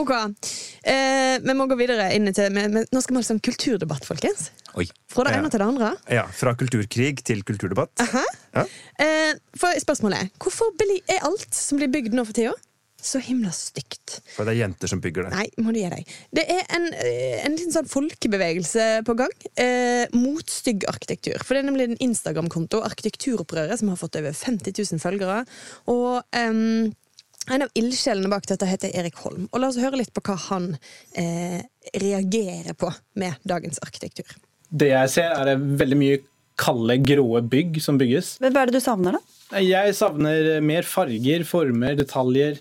[0.00, 0.12] Ok.
[0.82, 4.06] Eh, vi må gå videre inn til med, med, Nå skal vi ha liksom kulturdebatt,
[4.08, 4.50] folkens.
[4.78, 4.88] Oi.
[5.10, 5.40] Fra det Ja.
[5.40, 5.92] ene til det andre.
[6.10, 7.94] Ja, Fra kulturkrig til kulturdebatt.
[8.50, 8.66] Ja.
[8.98, 10.74] Eh, for Spørsmålet er hvorfor
[11.08, 12.52] er alt som blir bygd nå for tida,
[13.06, 14.18] så himla stygt?
[14.34, 15.32] For det er jenter som bygger det.
[15.34, 16.14] Nei, må du gi deg.
[16.36, 21.40] Det er en, eh, en liten sånn folkebevegelse på gang eh, mot stygg arkitektur.
[21.42, 25.42] For det er nemlig en Instagram-konto, Arkitekturopprøret, som har fått over 50 000 følgere.
[25.92, 26.92] Og eh,
[27.50, 29.48] en av ildsjelene bak dette heter Erik Holm.
[29.50, 30.72] Og la oss høre litt på hva han
[31.18, 31.60] eh,
[31.96, 34.28] reagerer på med dagens arkitektur.
[34.70, 36.20] Det jeg ser, er det veldig mye
[36.60, 38.36] kalde, gråe bygg som bygges.
[38.42, 39.60] Hva er det du savner, da?
[39.64, 42.60] Jeg savner mer farger, former, detaljer.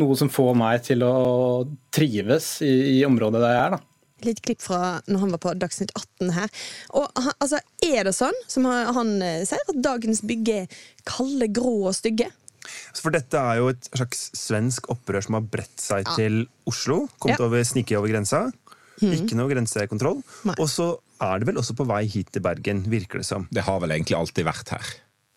[0.00, 1.12] Noe som får meg til å
[1.94, 3.76] trives i, i området der jeg er.
[3.76, 3.80] da.
[4.26, 6.50] Litt klipp fra når han var på Dagsnytt 18 her.
[6.98, 7.06] Og
[7.40, 11.76] altså, Er det sånn, som han, han eh, sier, at dagens bygg er kalde, grå
[11.88, 12.28] og stygge?
[12.94, 16.16] For dette er jo et slags svensk opprør som har bredt seg Ja.
[16.18, 17.06] til Oslo.
[17.18, 17.46] Kommet Ja.
[17.48, 18.42] Over, sniket over grensa.
[19.00, 20.20] Ikke noe grensekontroll.
[20.44, 20.54] Nei.
[20.60, 20.90] Og så
[21.24, 23.46] er det vel også på vei hit til Bergen, virker det som.
[23.50, 24.90] Det har vel egentlig alltid vært her.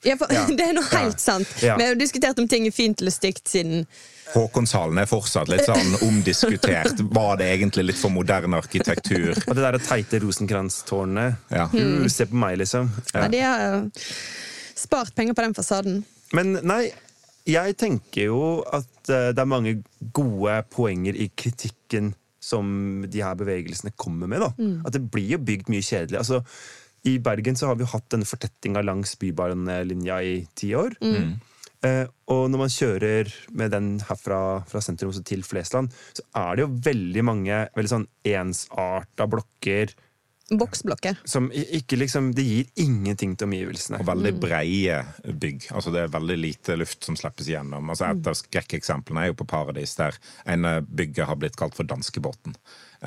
[0.03, 0.45] Ja, for, Ja.
[0.57, 1.23] Det er noe helt Ja.
[1.23, 1.47] sant.
[1.63, 1.77] Ja.
[1.79, 3.85] Vi har jo diskutert om ting er fint eller stygt siden
[4.33, 7.01] Håkonshallen er fortsatt litt sånn omdiskutert.
[7.13, 9.35] Var det egentlig litt for moderne arkitektur?
[9.47, 11.35] Og det der teite rosenkranstårnet.
[11.53, 11.67] Ja.
[11.73, 12.07] Mm.
[12.09, 12.89] se på meg, liksom.
[13.13, 13.27] ja.
[13.29, 13.77] De har jo
[14.79, 15.99] spart penger på den fasaden.
[16.33, 16.87] Men nei,
[17.45, 18.41] jeg tenker jo
[18.73, 19.75] at eh, det er mange
[20.15, 22.13] gode poenger i kritikken
[22.43, 24.41] som de her bevegelsene kommer med.
[24.41, 24.49] da.
[24.87, 26.17] At det blir jo bygd mye kjedelig.
[26.23, 26.41] Altså,
[27.09, 30.95] I Bergen så har vi hatt denne fortettinga langs Bybanelinja i ti år.
[31.83, 34.39] Eh, og når man kjører med den herfra
[34.69, 39.91] fra sentrum til Flesland, så er det jo veldig mange veldig sånn ensarta blokker
[40.51, 41.17] Boksblokker.
[41.25, 43.99] som ikke liksom Det gir ingenting til omgivelsene.
[44.01, 45.69] Og veldig breie bygg.
[45.71, 47.89] Altså Det er veldig lite luft som slippes gjennom.
[47.89, 50.11] Altså Et av skrekkeksemplene er jo på Paradis, der
[50.45, 52.55] ene bygget har blitt kalt for danskebåten.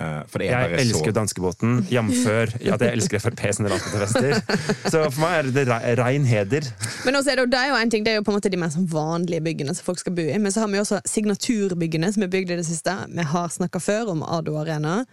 [0.00, 2.26] Eh, For det er Jeg bare elsker så danskebåten, jf.
[2.72, 4.90] at jeg elsker Frp sine landsmøtefester.
[4.90, 6.64] Så for meg er det re- rein heder.
[7.04, 8.50] Men også er det, det er jo en ting, det er jo på en måte
[8.50, 10.36] de mer vanlige byggene som folk skal bo i.
[10.38, 12.96] Men så har vi også signaturbyggene som er bygd i det siste.
[13.12, 15.04] Vi har snakka før om Ado Arena.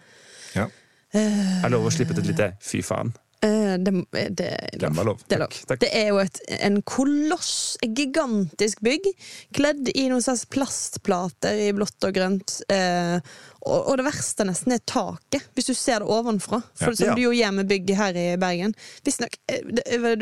[1.14, 3.14] Er det lov å slippe ut et lite fy faen?
[3.44, 3.92] Eh, Det,
[4.38, 5.20] det, er lov.
[5.28, 5.52] Det er lov.
[5.52, 5.80] Takk, takk.
[5.84, 9.10] Det er jo et, en koloss, et gigantisk bygg,
[9.56, 12.62] kledd i noen slags plastplater i blått og grønt.
[12.72, 13.18] Eh,
[13.66, 16.62] og, og det verste nesten er taket, hvis du ser det ovenfra.
[16.76, 16.96] For, Ja.
[17.00, 17.16] som Ja.
[17.16, 18.74] du jo gjør med bygg her i Bergen.
[19.06, 20.18] Visstnok eh, var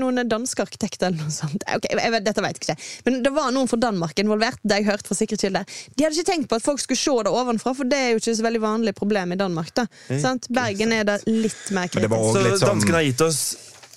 [0.00, 1.62] noen danske arkitekter eller noe sånt.
[1.66, 2.88] Okay, Ok, jeg vet, dette vet jeg ikke.
[3.06, 4.58] Men det var noen fra Danmark involvert.
[4.64, 5.64] Det har jeg hørte fra sikre kilder.
[5.96, 8.20] De hadde ikke tenkt på at folk skulle se det ovenfra, for det er jo
[8.22, 9.72] ikke så veldig vanlig problem i Danmark.
[9.74, 9.86] da.
[10.20, 10.48] Sant?
[10.50, 12.40] Bergen er da litt mer Men det var kritisk.
[12.40, 12.50] Sånn...
[12.50, 13.40] Så sånn- danskene har gitt oss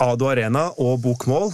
[0.02, 1.52] Ado Arena og bokmål.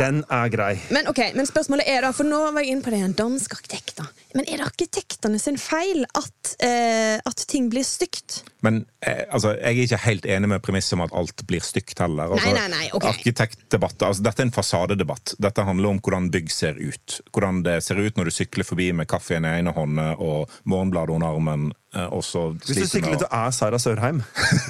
[0.00, 0.72] Den er grei.
[0.90, 3.14] Men ok, men spørsmålet er da, for nå var jeg inne på det igjen,
[3.54, 8.42] arkitekt da, Men er det arkitektene sin feil at, eh, at ting blir stygt?
[8.62, 11.98] Men eh, altså, jeg er ikke helt enig med premisset om at alt blir stygt
[12.02, 12.32] heller.
[12.36, 13.06] Altså, Nei, nei, nei, ok.
[13.10, 15.34] Arkitektdebatter, altså, Dette er en fasadedebatt.
[15.40, 17.20] Dette handler om hvordan bygg ser ut.
[17.32, 20.50] Hvordan det ser ut når du sykler forbi med kaffe i den ene hånden og
[20.64, 21.70] morgenbladet under armen.
[21.94, 24.22] eh, Og så Hvis du sykler til er Sara Sørheim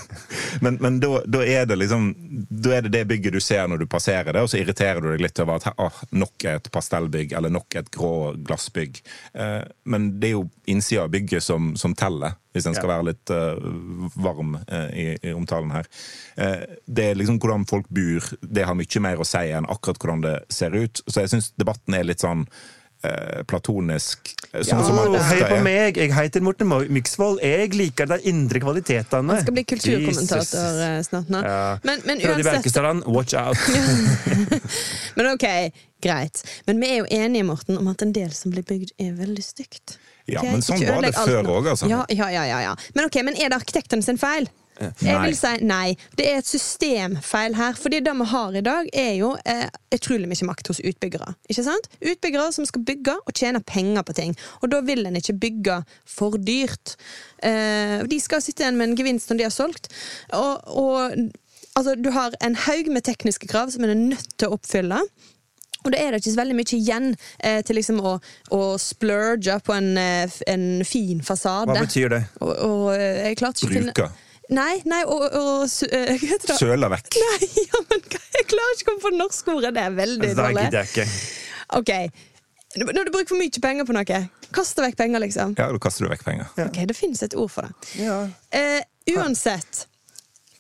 [0.65, 2.11] Men, men da, da er det liksom
[2.51, 5.11] Da er det det bygget du ser når du passerer det, og så irriterer du
[5.13, 9.01] deg litt over at ah, nok et pastellbygg eller nok et grå glassbygg.
[9.35, 13.07] Eh, men det er jo innsida av bygget som, som teller, hvis en skal være
[13.11, 15.87] litt uh, varm uh, i, i omtalen her.
[16.35, 20.03] Uh, det er liksom hvordan folk bor, det har mye mer å si enn akkurat
[20.03, 21.03] hvordan det ser ut.
[21.07, 22.47] Så jeg syns debatten er litt sånn
[23.07, 24.33] eh, platonisk.
[24.51, 25.63] Sånn som man oh, ofte Hei på er.
[25.63, 27.39] meg, jeg heter Morten Myksvold.
[27.45, 29.37] Jeg liker de indre kvalitetene.
[29.37, 30.83] Han skal bli kulturkommentator Jesus.
[30.89, 31.43] eh, snart nå.
[31.47, 31.61] Ja.
[31.87, 33.57] Men, men uansett Bjerkestrand, watch out.
[35.17, 35.47] Men ok,
[36.03, 36.43] greit.
[36.67, 39.45] Men vi er jo enige, Morten, om at en del som blir bygd, er veldig
[39.45, 39.99] stygt.
[40.31, 40.47] Ja, Ok?
[40.53, 41.89] men sånn var det før òg, altså.
[41.91, 42.75] Ja, ja, ja, ja, ja.
[42.95, 44.47] Men ok, men er det arkitekten sin feil?
[44.81, 45.95] Jeg vil si nei.
[46.19, 47.77] Det er et systemfeil her.
[47.79, 51.35] Fordi det vi har i dag, er jo eh, utrolig mye makt hos utbyggere.
[51.53, 51.91] Ikke sant?
[52.01, 54.37] Utbyggere som skal bygge og tjene penger på ting.
[54.61, 56.97] Og da vil en ikke bygge for dyrt.
[57.45, 59.91] Eh, de skal sitte igjen med en gevinst når de har solgt.
[60.37, 61.19] Og, og
[61.77, 65.05] altså, du har en haug med tekniske krav som en er nødt til å oppfylle.
[65.81, 67.07] Og da er det ikke så veldig mye igjen
[67.45, 68.17] eh, til liksom å,
[68.53, 71.73] å splurge på en, eh, en fin fasade.
[71.73, 72.25] Hva betyr det?
[72.45, 73.33] Og, og eh,
[73.65, 74.11] Bruke.
[74.51, 76.57] Nei, nei, og, og eh, det?
[76.59, 77.15] Søla vekk.
[77.23, 79.69] Nei, ja, men jeg klarer ikke å komme på norsk ord.
[79.77, 80.65] Det er veldig Det dårlig.
[80.67, 81.07] gidder jeg ikke.
[81.79, 81.93] Ok,
[82.81, 84.19] Når du bruker for mye penger på noe,
[84.55, 85.55] kast vekk penger, liksom.
[85.59, 86.51] Ja, da kaster du vekk penger.
[86.67, 87.95] Ok, Det finnes et ord for det.
[88.03, 88.19] Ja.
[88.55, 88.83] Eh,
[89.15, 89.87] uansett.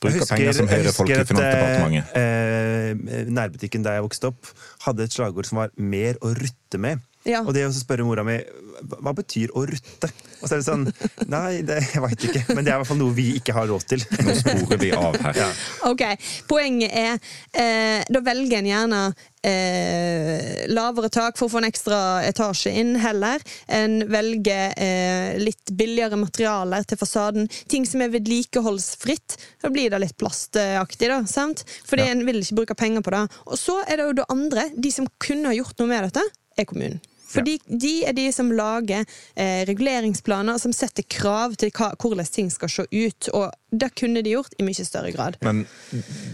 [0.00, 2.14] Bruker penger som høyre folk i Finansdepartementet.
[2.16, 4.48] eh, eh, nærbutikken der jeg vokste opp,
[4.86, 7.02] hadde et slagord som var 'mer å rutte med'.
[7.28, 7.42] Ja.
[7.44, 8.38] Og det å spørre mora mi
[8.80, 10.08] hva betyr å rutte?
[10.40, 10.86] Og så er det sånn
[11.34, 12.44] Nei, det, jeg veit ikke.
[12.54, 14.04] Men det er i hvert fall noe vi ikke har råd til.
[14.24, 15.28] Nå sporer vi av her.
[15.40, 15.46] Ja.
[15.88, 16.02] Ok,
[16.50, 17.12] Poenget er
[17.56, 18.98] eh, Da velger en gjerne
[19.46, 23.40] eh, lavere tak for å få en ekstra etasje inn, heller.
[23.72, 27.48] En velger eh, litt billigere materialer til fasaden.
[27.72, 29.38] Ting som er vedlikeholdsfritt.
[29.62, 31.22] Da blir det litt plastaktig, da.
[31.30, 31.64] sant?
[31.88, 33.24] Fordi en vil ikke bruke penger på det.
[33.46, 34.68] Og så er det jo det andre.
[34.76, 36.26] De som kunne ha gjort noe med dette,
[36.58, 37.00] er kommunen.
[37.30, 42.50] Fordi de er de som lager eh, reguleringsplaner, som setter krav til hva, hvordan ting
[42.52, 43.30] skal se ut.
[43.36, 45.38] Og det kunne de gjort i mye større grad.
[45.46, 45.62] Men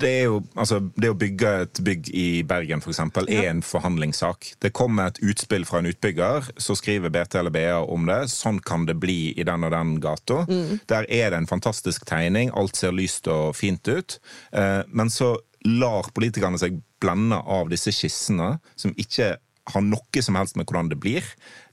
[0.00, 4.54] det jo altså, Det å bygge et bygg i Bergen for eksempel, er en forhandlingssak.
[4.64, 8.22] Det kommer et utspill fra en utbygger, så skriver BT eller BA om det.
[8.32, 10.44] Sånn kan det bli i den og den gata.
[10.88, 14.18] Der er det en fantastisk tegning, alt ser lyst og fint ut.
[14.52, 15.34] Eh, men så
[15.66, 19.34] lar politikerne seg blende av disse skissene, som ikke
[19.72, 21.24] har noe som helst med hvordan det blir.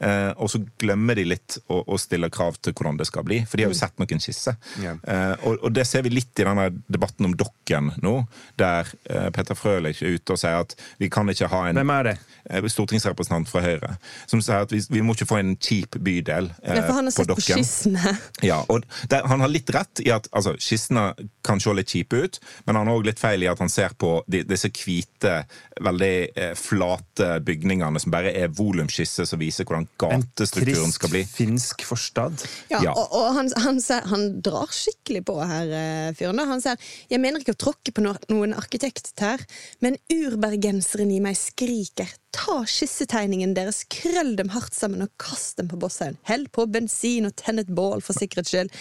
[0.04, 3.42] Eh, og så glemmer de litt å, å, stille krav til hvordan det skal bli,
[3.48, 4.58] for de har jo sett noen skisser.
[4.82, 5.00] Yeah.
[5.04, 8.16] Eh, og, og, det ser vi litt i denne debatten om Dokken nå,
[8.60, 11.94] der eh, Petter Frølich er ute og sier at vi kan ikke ha en Hvem
[11.96, 12.16] er det?
[12.50, 13.94] eh, stortingsrepresentant fra Høyre,
[14.30, 17.10] som sier at vi, vi må ikke få en kjip bydel eh, Ja, for han
[17.10, 17.62] har på sett på Dokken.
[17.62, 18.18] skissene.
[18.50, 21.12] Ja, og der, Han har litt rett i at altså, skissene
[21.46, 23.96] kan se litt kjipe ut, men han har òg litt feil i at han ser
[24.00, 25.44] på de, disse hvite,
[25.84, 31.24] veldig eh, flate bygningene som bare er volumskisse som viser hvordan gatestrukturen skal bli.
[31.28, 32.46] finsk forstad.
[32.72, 32.94] Ja, Ja.
[32.98, 36.42] Og, og han, han, ser, han drar skikkelig på her, eh, fyren.
[36.48, 39.44] Han sier jeg mener ikke å tråkke på noen arkitekt her,
[39.84, 42.10] men urbergenseren i meg skriker.
[42.34, 46.18] Ta skissetegningen deres, krøll dem hardt sammen og kast dem på Bosshaugen.
[46.26, 48.74] Hell på bensin og tenn et bål for sikkerhets skyld.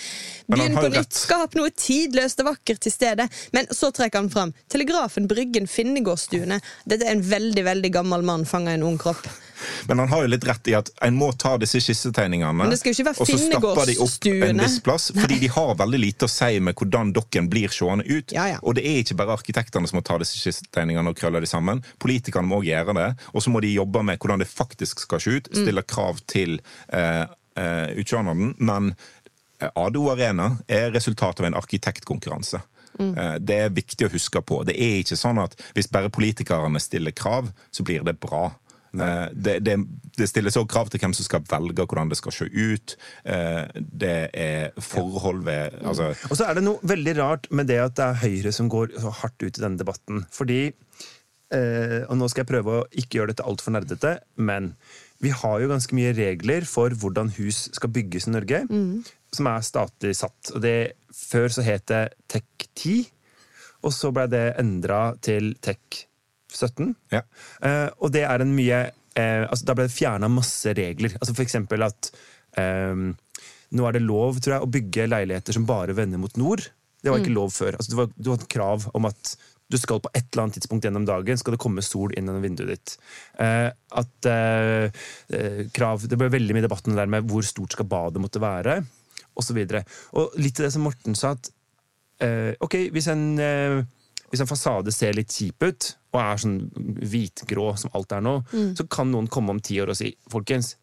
[0.48, 3.28] Begynn på nytt, skap noe tidløst og vakkert til stedet.
[3.52, 6.62] Men så trekker han fram Telegrafen, Bryggen, Finnegårdstuene.
[6.88, 9.28] Dette er en veldig veldig gammel mann fanga i en ung kropp.
[9.88, 13.38] Men han har jo litt rett i at en må ta disse skissetegningene og så
[13.38, 17.12] stapper de opp en viss plass, fordi de har veldig lite å si med hvordan
[17.16, 18.32] dokken blir seende ut.
[18.34, 18.58] Ja, ja.
[18.62, 21.82] Og det er ikke bare arkitektene som må ta disse skissetegningene og krølle de sammen.
[22.02, 25.20] Politikerne må òg gjøre det, og så må de jobbe med hvordan det faktisk skal
[25.20, 25.64] se ut, Mm.
[25.64, 26.60] stille krav til
[26.92, 28.94] eh, eh, men
[29.60, 32.60] eh, ADO Arena er resultatet av en arkitektkonkurranse.
[32.98, 33.18] Mm.
[33.18, 34.64] Eh, Det er viktig å huske på.
[34.64, 38.50] Det er ikke sånn at hvis bare politikerne stiller krav, så blir det bra.
[38.94, 39.76] Eh, Det, det,
[40.18, 42.96] det stilles også krav til hvem som skal velge hvordan det skal se ut.
[43.24, 47.78] Eh, Det er forhold ved altså, Og så er det noe veldig rart med det
[47.80, 50.26] at det er Høyre som går så hardt ut i denne debatten.
[50.30, 50.60] Fordi
[51.52, 54.74] eh, Og nå skal jeg prøve å ikke gjøre dette altfor nerdete, men
[55.22, 58.64] vi har jo ganske mye regler for hvordan hus skal bygges i Norge,
[59.32, 60.50] som er statlig satt.
[60.56, 63.04] Og det, før så het det TEK 10,
[63.86, 66.08] og så ble det endra til TEK
[66.56, 66.92] 17.
[67.14, 67.22] ja.
[67.62, 71.16] Eh, og det er en mye eh, altså Da ble det fjerna masse regler.
[71.20, 72.12] Altså for eksempel at
[72.60, 73.08] eh,
[73.72, 76.66] nå er det lov tror jeg, å bygge leiligheter som bare vender mot nord.
[77.02, 77.74] Det var ikke lov før.
[77.78, 79.32] Altså, det, var, det var krav om at
[79.72, 82.44] du skal på et eller annet tidspunkt gjennom dagen skal det komme sol inn gjennom
[82.44, 82.94] vinduet ditt.
[83.40, 85.00] Eh, at eh,
[85.32, 88.82] eh, krav, Det ble veldig mye debatten der med hvor stort skal badet måtte være,
[89.38, 89.62] osv.
[89.64, 89.80] Og,
[90.20, 91.50] og litt til det som Morten sa, at
[92.22, 93.80] eh, ok, hvis en, eh,
[94.28, 96.58] hvis en fasade ser litt kjip ut, og er sånn
[97.00, 98.36] hvitgrå som alt er nå,
[98.76, 100.74] så kan noen komme om ti år og si folkens,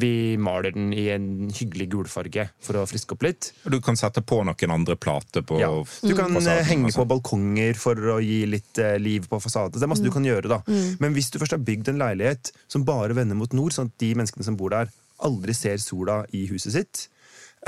[0.00, 3.50] vi maler den i en hyggelig gulfarge for å friske opp litt.
[3.66, 5.70] Du kan sette på noen andre plater på Ja.
[6.00, 7.02] Du kan fasaden, eh, henge altså.
[7.02, 9.74] på balkonger for å gi litt eh, liv på fasaden.
[9.74, 10.62] Det er masse du kan gjøre, da.
[11.02, 13.98] Men hvis du først har bygd en leilighet som bare vender mot nord, sånn at
[13.98, 14.88] de menneskene som bor der,
[15.20, 17.08] aldri ser sola i huset sitt,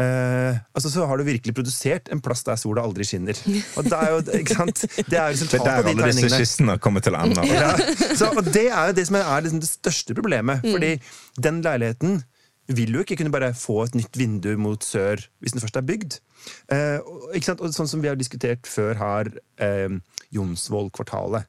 [0.00, 3.38] eh, altså så har du virkelig produsert en plass der sola aldri skinner.
[3.76, 4.84] Og det er jo ikke sant?
[4.96, 7.46] Det er Det er der alle disse kyssene skissene kommer til å ende.
[7.52, 7.72] Ja.
[8.16, 10.64] Så, og det er jo det som er liksom det største problemet.
[10.64, 10.94] Fordi
[11.42, 12.22] den leiligheten
[12.70, 15.86] vil jo ikke kunne bare få et nytt vindu mot sør hvis den først er
[15.86, 16.18] bygd.
[16.72, 16.98] Uh,
[17.34, 17.62] ikke sant?
[17.62, 19.98] Og sånn som vi har diskutert før her, eh,
[20.34, 21.48] Jonsvoll-kvartalet.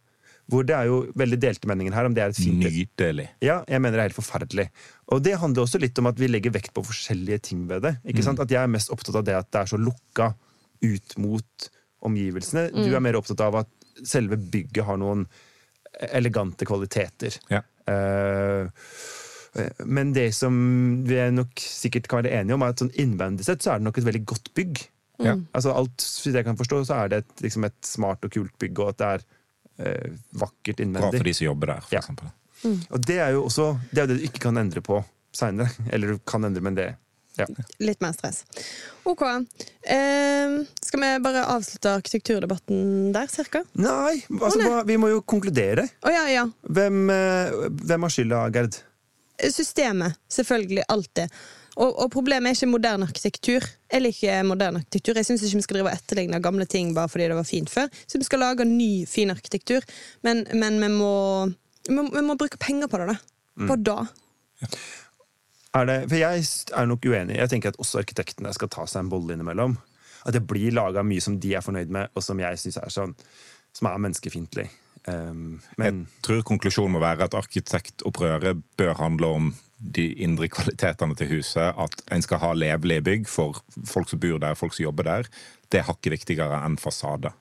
[0.52, 3.30] Hvor det er jo veldig delte meninger her om det er et fint Nydelig.
[3.42, 4.66] ja, jeg mener det er helt forferdelig.
[5.12, 7.98] Og det handler også litt om at vi legger vekt på forskjellige ting ved det.
[8.08, 8.40] Ikke sant?
[8.40, 10.34] At jeg er mest opptatt av det at det er så lukka
[10.84, 11.68] ut mot
[12.04, 12.70] omgivelsene.
[12.72, 13.70] Du er mer opptatt av at
[14.08, 15.26] selve bygget har noen
[16.12, 17.36] elegante kvaliteter.
[17.52, 17.62] Ja.
[17.88, 18.72] Uh,
[19.86, 20.56] men det som
[21.06, 23.88] vi nok sikkert kan være enige om, er at sånn innvendig sett så er det
[23.90, 24.82] nok et veldig godt bygg.
[25.22, 25.36] Ja.
[25.54, 28.56] Altså alt, Hvis jeg kan forstå, så er det et, liksom et smart og kult
[28.60, 29.26] bygg, og at det er
[29.84, 31.20] uh, vakkert Bra innvendig.
[31.20, 32.02] for de som jobber der, for Ja.
[32.02, 32.32] eksempel.
[32.66, 35.02] Og det er jo også det, er det du ikke kan endre på
[35.36, 35.72] seinere.
[35.94, 36.94] Eller du kan endre, men det
[37.34, 37.48] ja.
[37.82, 38.44] Litt mer stress.
[39.10, 39.24] OK.
[39.26, 40.52] Eh,
[40.86, 43.64] skal vi bare avslutte arkitekturdebatten der, cirka?
[43.74, 44.84] Nei, altså, oh, nei.
[44.92, 45.88] vi må jo konkludere.
[46.06, 46.46] Oh, ja, ja.
[46.70, 47.56] Hvem, eh,
[47.90, 48.78] hvem har skylda, Gerd?
[49.50, 50.20] Systemet.
[50.30, 50.86] Selvfølgelig.
[50.94, 51.34] Alltid.
[51.74, 53.66] Og, og problemet er ikke moderne arkitektur.
[53.90, 55.18] Jeg liker moderne arkitektur.
[55.18, 57.72] Jeg syns ikke vi skal drive og etterligne gamle ting bare fordi det var fint
[57.74, 57.90] før.
[58.06, 59.86] Så vi skal lage ny, fin arkitektur,
[60.26, 61.16] men, men vi, må,
[61.88, 63.14] vi, må, vi må bruke penger på det.
[63.14, 63.18] da.
[63.60, 63.70] Mm.
[63.70, 63.98] På da.
[65.74, 66.46] Er det, for jeg
[66.78, 67.40] er nok uenig.
[67.40, 69.76] Jeg tenker at også arkitektene skal ta seg en bolle innimellom.
[70.24, 72.94] At det blir laga mye som de er fornøyd med, og som jeg syns er
[72.94, 73.18] sånn
[73.74, 74.68] Som er menneskefiendtlig.
[75.10, 79.50] Um, men Jeg tror konklusjonen må være at arkitektopprøret bør handle om
[79.84, 81.76] de indre kvalitetene til huset.
[81.76, 85.30] At en skal ha levelige bygg for folk som bor der, folk som jobber der.
[85.74, 87.32] Det er hakket viktigere enn fasade.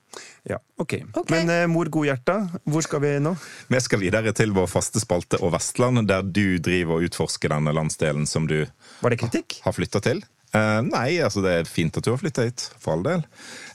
[0.49, 0.95] Ja, ok.
[1.21, 1.31] Ok.
[1.33, 3.35] Men eh, mor Godhjerta, hvor skal vi nå?
[3.69, 7.75] Vi skal videre til vår faste spalte og Vestland, der du driver og utforsker denne
[7.77, 8.63] landsdelen som du
[9.05, 9.61] Var det kritikk?
[9.65, 10.25] har flytta til.
[10.53, 13.23] Eh, nei, altså det er fint at du har flytta hit, for all del.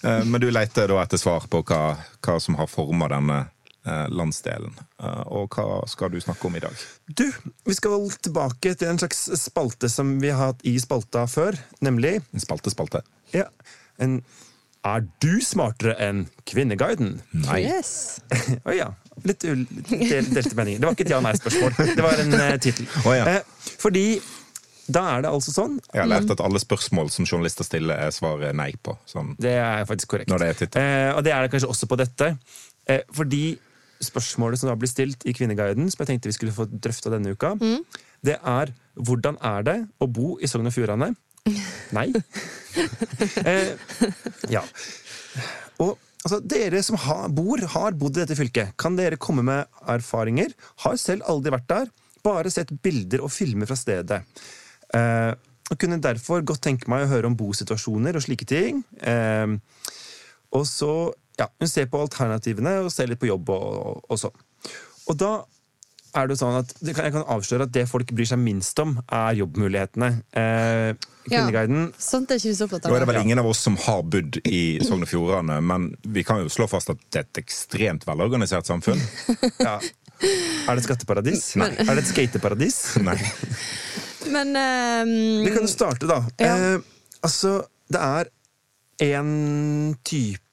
[0.03, 3.39] Eh, men du leter da etter svar på hva, hva som har forma denne
[4.11, 4.73] landsdelen.
[5.01, 6.73] Eh, og hva skal du snakke om i dag?
[7.07, 7.25] Du,
[7.67, 12.17] vi skal tilbake til en slags spalte som vi har hatt i spalta før, nemlig
[12.33, 13.03] En spalte-spalte?
[13.35, 13.47] ja,
[13.99, 14.21] en
[14.87, 17.17] Er du smartere enn Kvinneguiden?
[17.43, 17.63] Nei.
[17.65, 18.21] Yes.
[18.67, 18.91] Å ja.
[19.25, 20.79] Litt del, delte meninger.
[20.79, 21.73] Det var ikke et ja-nei-spørsmål.
[21.97, 22.85] Det var en uh, tittel.
[23.03, 23.25] Oh, ja.
[23.33, 24.05] Eh, fordi
[24.87, 28.13] da er det altså sånn Jeg har lært at alle spørsmål som journalister stiller, er
[28.15, 28.95] svaret nei på.
[29.09, 30.31] Sånn, Det er faktisk korrekt.
[30.31, 30.79] Når det er.
[30.79, 32.29] Eh, og det er det kanskje også på dette.
[32.87, 33.57] Eh, fordi
[34.03, 37.33] spørsmålet som da blir stilt i Kvinneguiden, som jeg tenkte vi skulle få drøfta denne
[37.35, 37.55] uka,
[38.25, 41.11] det er hvordan er det å bo i Sogn og Fjordane?
[41.95, 42.09] Nei.
[43.49, 43.73] eh,
[44.51, 44.63] ja.
[45.83, 49.81] Og altså, dere som har, bor, har bodd i dette fylket, kan dere komme med
[49.89, 50.55] erfaringer?
[50.83, 51.91] Har selv aldri vært der,
[52.25, 54.23] bare sett bilder og filmer fra stedet.
[54.95, 55.31] Eh,
[55.67, 58.83] og kunne derfor godt tenke meg å høre om bosituasjoner og slike ting.
[59.03, 59.57] Eh,
[60.55, 60.93] og så
[61.37, 64.43] ja, hun ser på alternativene og ser litt på jobb og, og, og sånn.
[65.07, 65.31] Og da
[66.17, 68.79] er det sånn at det kan, Jeg kan avsløre at det folk bryr seg minst
[68.81, 70.09] om, er jobbmulighetene.
[70.39, 73.11] Eh, Kvinneguiden Sånt er ikke vi så opptatt Nå er det av.
[73.11, 76.51] vel ingen av oss som har bodd i Sogn og Fjordane, men vi kan jo
[76.51, 79.01] slå fast at det er et ekstremt velorganisert samfunn.
[79.67, 79.77] ja.
[80.17, 81.43] Er det et skatteparadis?
[81.59, 81.69] Nei.
[81.83, 82.79] Er det et skateparadis?
[83.07, 83.19] Nei.
[84.33, 85.13] Men um...
[85.45, 86.23] Vi kan jo starte, da.
[86.41, 86.55] Ja.
[86.55, 87.59] Eh, altså,
[87.91, 88.33] det er
[89.11, 90.46] en type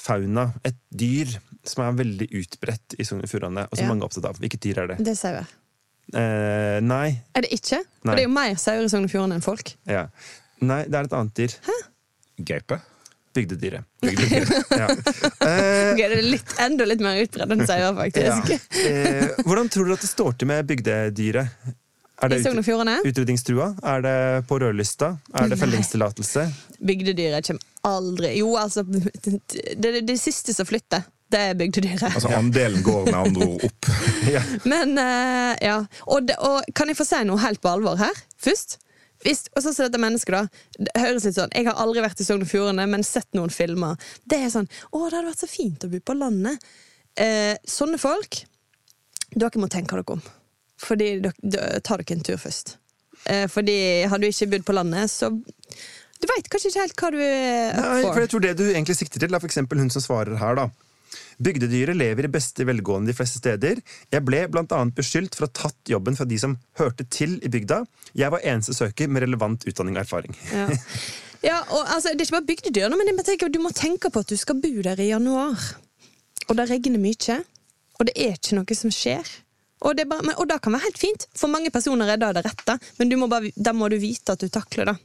[0.00, 1.32] fauna, et dyr,
[1.64, 3.88] som er veldig utbredt i Sogn og Fjordane, og som Ja.
[3.92, 4.40] mange er opptatt av.
[4.42, 4.98] Hvilket dyr er det?
[5.04, 5.46] det er sauer.
[6.12, 7.06] Eh, nei.
[7.34, 7.78] Er det ikke?
[7.80, 8.10] Nei.
[8.10, 9.72] For det er jo mer sauer i Sogn og Fjordane enn folk.
[9.88, 10.08] Ja.
[10.60, 11.54] Nei, det er et annet dyr.
[12.44, 12.80] Gaupe?
[13.34, 13.84] Bygdedyret.
[14.74, 14.88] Ja.
[15.44, 17.94] Eh, okay, det er litt, enda litt mer utbredt enn sauer, ja.
[17.96, 18.52] faktisk.
[18.84, 21.72] Eh, hvordan tror du at det står til med bygdedyret?
[22.22, 23.66] Er det I Sogn og utrydningstrua?
[23.82, 24.16] Er det
[24.48, 25.16] på rødlista?
[25.34, 26.46] Er det fellingstillatelse?
[26.78, 31.04] Bygdedyret kommer aldri Jo, altså Det er det siste som flytter.
[31.30, 32.02] Det er bygdedyret.
[32.14, 33.88] Altså Andelen går med andre ord opp.
[34.34, 34.40] Ja.
[34.64, 35.78] Men uh, ja.
[36.06, 38.78] Og, det, og kan jeg få si noe helt på alvor her, først?
[39.24, 40.64] Hvis, og så ser dette mennesket, da.
[40.84, 43.52] Det høres litt sånn Jeg har aldri vært i Sogn og Fjordane, men sett noen
[43.52, 43.96] filmer.
[44.28, 46.64] Det er sånn Å, det hadde vært så fint å bo på landet.
[47.20, 48.42] Eh, sånne folk
[49.34, 50.22] Dere må tenke dere om.
[50.84, 52.76] Fordi dere, dere- ta dere en tur først.
[53.30, 53.76] Eh, fordi
[54.10, 55.30] hadde du ikke bodd på landet, så
[56.22, 58.96] Du veit kanskje ikke helt hva du er Nei, for jeg tror det du egentlig
[58.96, 60.68] sikter til, er eksempel hun som svarer her, da.
[61.42, 63.80] Bygdedyret lever i beste velgående de fleste steder.
[64.12, 67.50] Jeg ble annet beskyldt for å ha tatt jobben fra de som hørte til i
[67.50, 67.82] bygda.
[68.14, 70.36] Jeg var eneste søker med relevant utdanning og erfaring.
[70.52, 70.68] Ja.
[71.50, 74.30] ja, og altså, Det er ikke bare bygdedyr, men tenker, du må tenke på at
[74.30, 75.58] du skal bo der i januar.
[76.48, 77.40] Og det regner mye,
[77.98, 79.26] og det er ikke noe som skjer.
[79.84, 81.26] Og det, bare, men, og det kan være helt fint.
[81.36, 84.36] For mange personer er det det rette, men du må bare, da må du vite
[84.36, 84.96] at du takler det.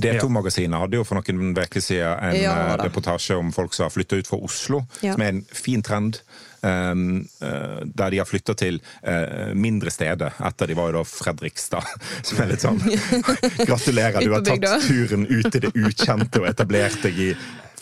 [0.00, 3.94] D2-magasinet hadde jo for noen uker siden en Ja, eh, reportasje om folk som har
[3.94, 5.14] flytta ut fra Oslo, Ja.
[5.14, 6.20] som er en fin trend.
[6.64, 10.32] Um, uh, der de har flytta til uh, mindre steder.
[10.48, 11.84] Etter de var jo da Fredrikstad.
[12.24, 12.80] Som er litt sånn
[13.68, 17.28] Gratulerer, du har tatt turen ut i det ukjente og etablert deg i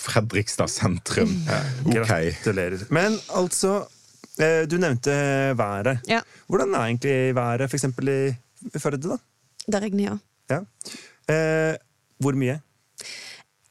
[0.03, 1.31] Fredrikstad sentrum.
[1.87, 1.95] Ok.
[1.95, 2.83] Gratulerer.
[2.91, 3.85] Men altså,
[4.43, 5.15] eh, du nevnte
[5.55, 6.03] været.
[6.11, 6.19] Ja.
[6.51, 7.87] Hvordan er egentlig været f.eks.
[8.03, 8.19] i
[8.75, 9.17] i Førde, da?
[9.71, 10.19] Det regner, ja.
[10.51, 10.61] Ja.
[12.23, 12.61] Hvor mye?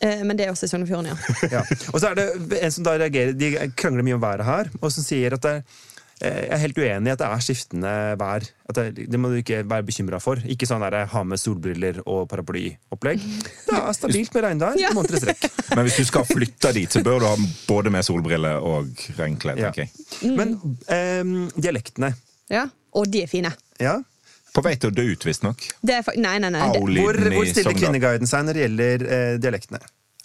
[0.00, 1.16] eh, men det er også i Sogn og Fjordane, ja.
[1.58, 1.62] Ja.
[1.92, 2.26] Og så er det
[2.64, 5.56] en som da reagerer, de krangler mye om været her, og som sier at det,
[5.60, 5.64] eh,
[6.20, 8.44] jeg er helt uenig i at det er skiftende vær.
[8.76, 10.38] Det, det må du ikke være bekymra for.
[10.48, 13.24] Ikke sånn der, ha med solbriller og paraplyopplegg.
[13.66, 14.92] Det er stabilt med regnvær Ja.
[14.94, 15.44] måneder i strekk.
[15.76, 17.34] men hvis du skal flytte dit, så bør du ha
[17.68, 18.88] både med solbriller og
[19.18, 19.58] regnklær.
[19.60, 19.72] Ja.
[19.74, 19.90] Okay.
[20.22, 20.54] Men
[20.86, 21.22] eh,
[21.58, 22.14] dialektene
[22.52, 22.66] ja.
[22.94, 23.50] Og de er fine.
[23.82, 23.98] ja.
[24.54, 25.64] På vei til å dø ut, visstnok.
[25.82, 26.60] Det fa nei, nei, nei.
[26.78, 29.80] Hvor, hvor stiller Kvinneguiden seg når det gjelder eh, dialektene?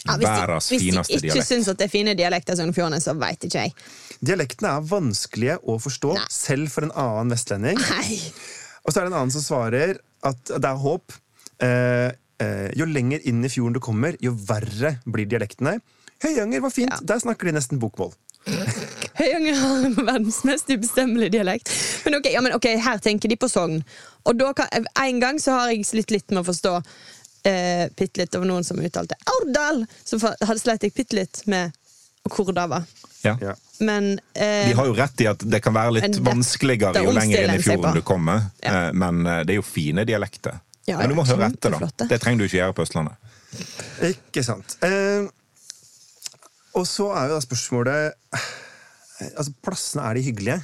[0.05, 1.47] ja, hvis, de, hvis de ikke dialekt.
[1.49, 3.73] syns at det er fine dialekter i Sogn og så veit ikke jeg.
[4.25, 6.25] Dialektene er vanskelige å forstå, Nei.
[6.33, 7.79] selv for en annen vestlending.
[7.79, 8.19] Nei.
[8.83, 11.13] Og så er det en annen som svarer at det er håp.
[11.63, 12.09] Eh,
[12.43, 15.77] eh, jo lenger inn i fjorden du kommer, jo verre blir dialektene.
[16.23, 16.99] Høyanger var fint, Ja.
[17.13, 18.11] der snakker de nesten bokmål.
[19.19, 21.71] Høyanger har verdens mest ubestemmelige dialekt.
[22.05, 23.81] Men ok, ja, men ok, her tenker de på Sogn.
[24.27, 24.67] Og da kan,
[24.99, 26.73] en gang så har jeg slitt litt med å forstå
[27.47, 29.85] eh, bitte litt over noen som uttalte Aurdal!
[30.03, 31.71] Så hadde sleit jeg bitte litt med
[32.29, 32.83] hvor det var.
[33.25, 33.35] Ja.
[33.41, 33.53] Ja.
[33.79, 37.45] Men eh, De har jo rett i at det kan være litt vanskeligere jo lenger
[37.45, 38.87] inn i fjorden du kommer, Ja.
[38.87, 40.59] eh, men eh, det er jo fine dialekter.
[40.89, 42.07] Ja, Men du må høre etter, da.
[42.09, 43.15] Det trenger du ikke gjøre på Østlandet.
[44.09, 44.75] Ikke sant.
[44.85, 45.27] Eh,
[46.79, 48.49] og så er jo da spørsmålet eh,
[49.35, 50.61] Altså, plassene, er de hyggelige?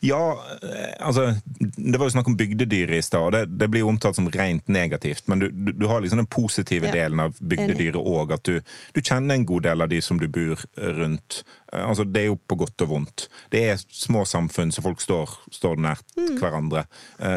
[0.00, 0.20] Ja,
[0.62, 3.88] eh, altså Det var jo snakk om bygdedyr i stad, og det, det blir jo
[3.92, 5.24] omtalt som rent negativt.
[5.28, 8.32] Men du, du, du har liksom den positive Ja, delen av bygdedyret òg.
[8.36, 8.60] At du,
[8.94, 11.42] du kjenner en god del av de som du bor eh, rundt.
[11.72, 13.28] Eh, Altså, Det er jo på godt og vondt.
[13.50, 16.34] Det er små samfunn, så folk står, står nært Mm.
[16.40, 16.82] hverandre.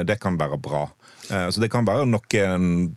[0.06, 0.88] Det kan være bra.
[1.30, 2.96] Så det kan være noen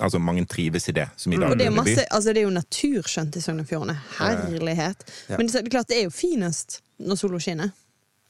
[0.00, 1.04] Altså, mange trives i det.
[1.16, 3.68] Som i dag Og det er, masse, altså det er jo naturskjønt i Sogn og
[3.68, 3.94] Fjordane.
[4.18, 5.04] Herlighet.
[5.28, 5.36] Ja.
[5.38, 7.70] Men det er klart det er jo finest når sola skinner.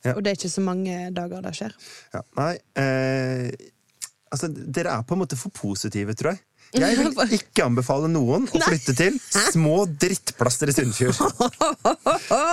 [0.04, 0.14] Ja.
[0.14, 1.76] Og det er ikke så mange dager det skjer.
[2.14, 3.70] Ja, nei eh,
[4.34, 6.40] Altså, dere er på en måte for positive, tror jeg.
[6.74, 9.18] Jeg vil ikke anbefale noen å flytte til
[9.52, 11.20] små drittplasser i Sunnfjord.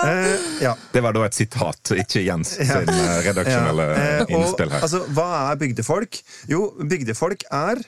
[0.02, 0.72] Eh, ja.
[0.94, 4.84] Det var da et sitat, ikke Jens sin eh, redaksjonelle Ja, eh, innspill her.
[4.86, 6.18] Altså, hva er bygdefolk?
[6.50, 7.82] Jo, bygdefolk er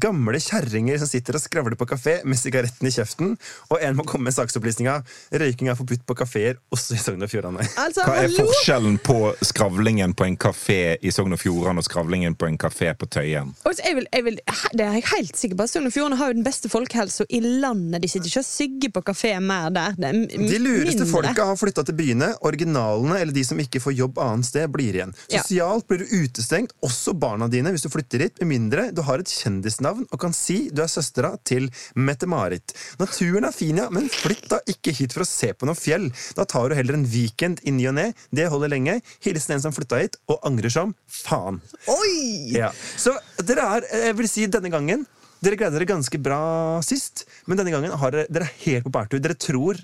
[0.00, 3.34] gamle kjerringer som sitter og skravler på kafé med sigaretten i kjeften,
[3.70, 4.98] og en må komme med saksopplysninga.
[5.34, 7.64] Røyking er forbudt på kafeer, også i Sogn og Fjordane.
[7.80, 8.44] Altså, Hva er hallo!
[8.48, 12.90] forskjellen på skravlingen på en kafé i Sogn og Fjordane og skravlingen på en kafé
[12.98, 13.54] på Tøyen?
[13.64, 14.38] Altså, jeg vil, jeg vil,
[14.74, 15.68] det er jeg helt sikker på.
[15.70, 18.02] Sogn og Fjordane har jo den beste folkehelsa i landet.
[18.04, 19.94] De sitter ikke og sygger på kafé mer der.
[19.98, 22.32] Det er m- De lureste folka har flytta til byene.
[22.48, 25.14] Originalene, eller de som ikke får jobb annet sted, blir igjen.
[25.30, 25.42] Ja.
[25.44, 29.20] Sosialt blir du utestengt, også barna dine, hvis du flytter hit, med mindre du har
[29.22, 32.74] et kjendisnavn og kan si du er søstera til Mette-Marit.
[33.00, 36.10] Naturen er fin, ja, men flytt da ikke hit for å se på noe fjell.
[36.38, 38.06] Da tar du heller en weekend i ny og ne.
[38.34, 39.00] Det holder lenge.
[39.24, 41.60] Hilsen en som flytta hit, og angrer som faen.
[41.90, 42.54] Oi!
[42.54, 42.70] Ja.
[42.72, 43.14] Så
[43.44, 45.06] dere er, jeg vil si denne gangen
[45.44, 48.92] Dere greide dere ganske bra sist, men denne gangen har dere, dere er helt på
[48.94, 49.20] bærtur.
[49.20, 49.76] Dere tror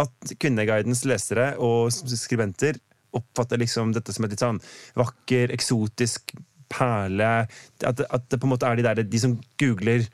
[0.00, 2.78] at Kvinneguidens lesere og skribenter
[3.12, 4.60] oppfatter liksom dette som et litt sånn
[4.96, 6.32] vakker, eksotisk
[6.72, 7.30] perle.
[7.86, 10.06] At, at det på en måte er de der de som googler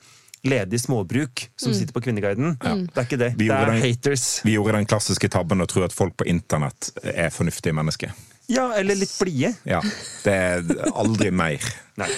[0.46, 2.52] ledig småbruk, som sitter på Kvinneguiden.
[2.62, 3.30] Det er ikke det.
[3.40, 4.26] Det er den- haters.
[4.46, 8.12] Vi gjorde den klassiske tabben å tro at folk på internett er fornuftige mennesker.
[8.48, 9.50] Ja, eller litt blide.
[9.68, 9.80] Ja,
[10.24, 10.62] Det er
[10.96, 11.60] aldri mer.
[12.00, 12.08] Nei.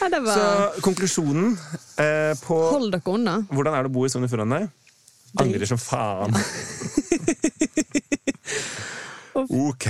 [0.00, 1.52] Ja, det Så konklusjonen
[1.98, 3.36] eh, på Hold dere unna.
[3.50, 4.64] hvordan er det å bo i Sogn og Fjordane?
[5.38, 6.32] Angrer som faen.
[9.46, 9.86] Ok,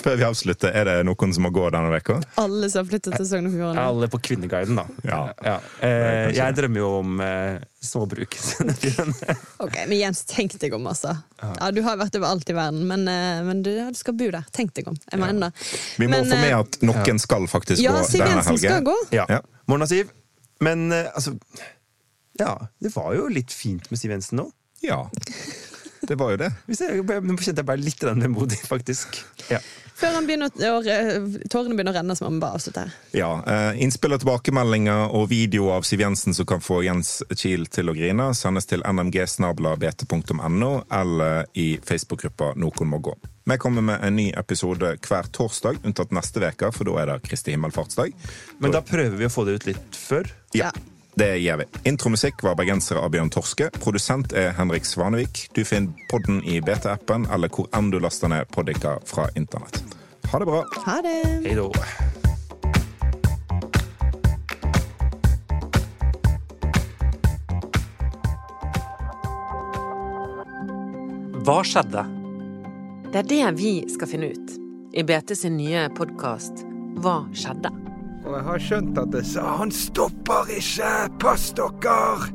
[0.00, 2.16] Før vi avslutter, er det noen som må gå denne uka?
[2.40, 3.84] Alle som har flyttet til Sogn og Fjordane.
[3.90, 4.84] Alle på Kvinneguiden, da.
[5.06, 5.56] Ja.
[5.84, 8.36] Eh, jeg drømmer jo om eh, småbruk.
[9.64, 11.14] Ok, Men Jens, tenk deg om, altså.
[11.42, 14.28] Ja, Du har vært overalt i verden, men, eh, men du, ja, du skal bo
[14.32, 14.46] der.
[14.56, 14.98] Tenk deg om.
[15.10, 15.68] Jeg mener det.
[16.00, 18.60] Vi må Men, få med eh, at noen skal faktisk Ja, gå Siv denne Jensen
[18.62, 18.96] skal gå.
[19.16, 19.26] ja.
[19.30, 19.42] Ja.
[19.66, 20.12] Morna, Siv.
[20.62, 21.34] Men eh, altså
[22.38, 24.50] Ja, det var jo litt fint med Siv Jensen nå.
[24.84, 25.06] Ja,
[26.08, 26.52] det var jo det.
[26.68, 29.18] Hvis jeg, nå kjente jeg bare litt vemodig, faktisk.
[29.50, 29.58] Ja.
[29.96, 32.90] Før han begynner å- tårene begynner å renne, så må vi bare avslutte her.
[33.16, 37.64] Ja, eh, Innspill og tilbakemeldinger og video av Siv Jensen som kan få Jens Kiel
[37.72, 43.14] til å grine, sendes til nmgsnabla.bt.no eller i Facebook-gruppa Noen må gå.
[43.46, 47.22] Vi kommer med en ny episode hver torsdag, unntatt neste uke, for da er det
[47.28, 48.12] Kristi himmelfartsdag.
[48.60, 50.26] Men da prøver vi å få det ut litt før.
[50.56, 50.72] Ja,
[51.16, 51.64] det gjør vi.
[51.88, 53.70] Intromusikk var bergensere av Bjørn Torske.
[53.80, 55.46] Produsent er Henrik Svanevik.
[55.56, 59.80] Du finner podden i BT-appen eller hvor enn du laster ned poddiker fra internett.
[60.28, 60.60] Ha det bra.
[60.84, 61.16] Ha det!
[61.46, 61.70] Hei då.
[71.46, 72.04] Hva skjedde?
[73.14, 74.56] Det er det vi skal finne ut
[74.92, 76.66] i BT sin nye podkast
[77.00, 77.85] Hva skjedde?
[78.26, 80.90] Og jeg har skjønt at det sa 'han stopper ikke,
[81.22, 82.32] pass dere'.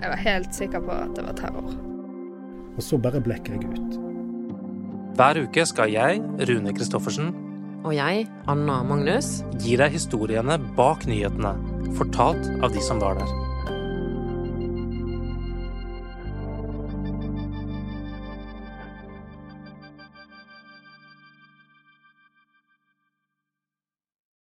[0.00, 1.70] Jeg var helt sikker på at det var terror.
[2.76, 4.00] Og så bare blekker jeg ut.
[5.16, 7.34] Hver uke skal jeg, Rune Christoffersen,
[7.84, 11.54] Og jeg, Anna Magnus, gi deg historiene bak nyhetene,
[11.94, 13.45] fortalt av de som var der.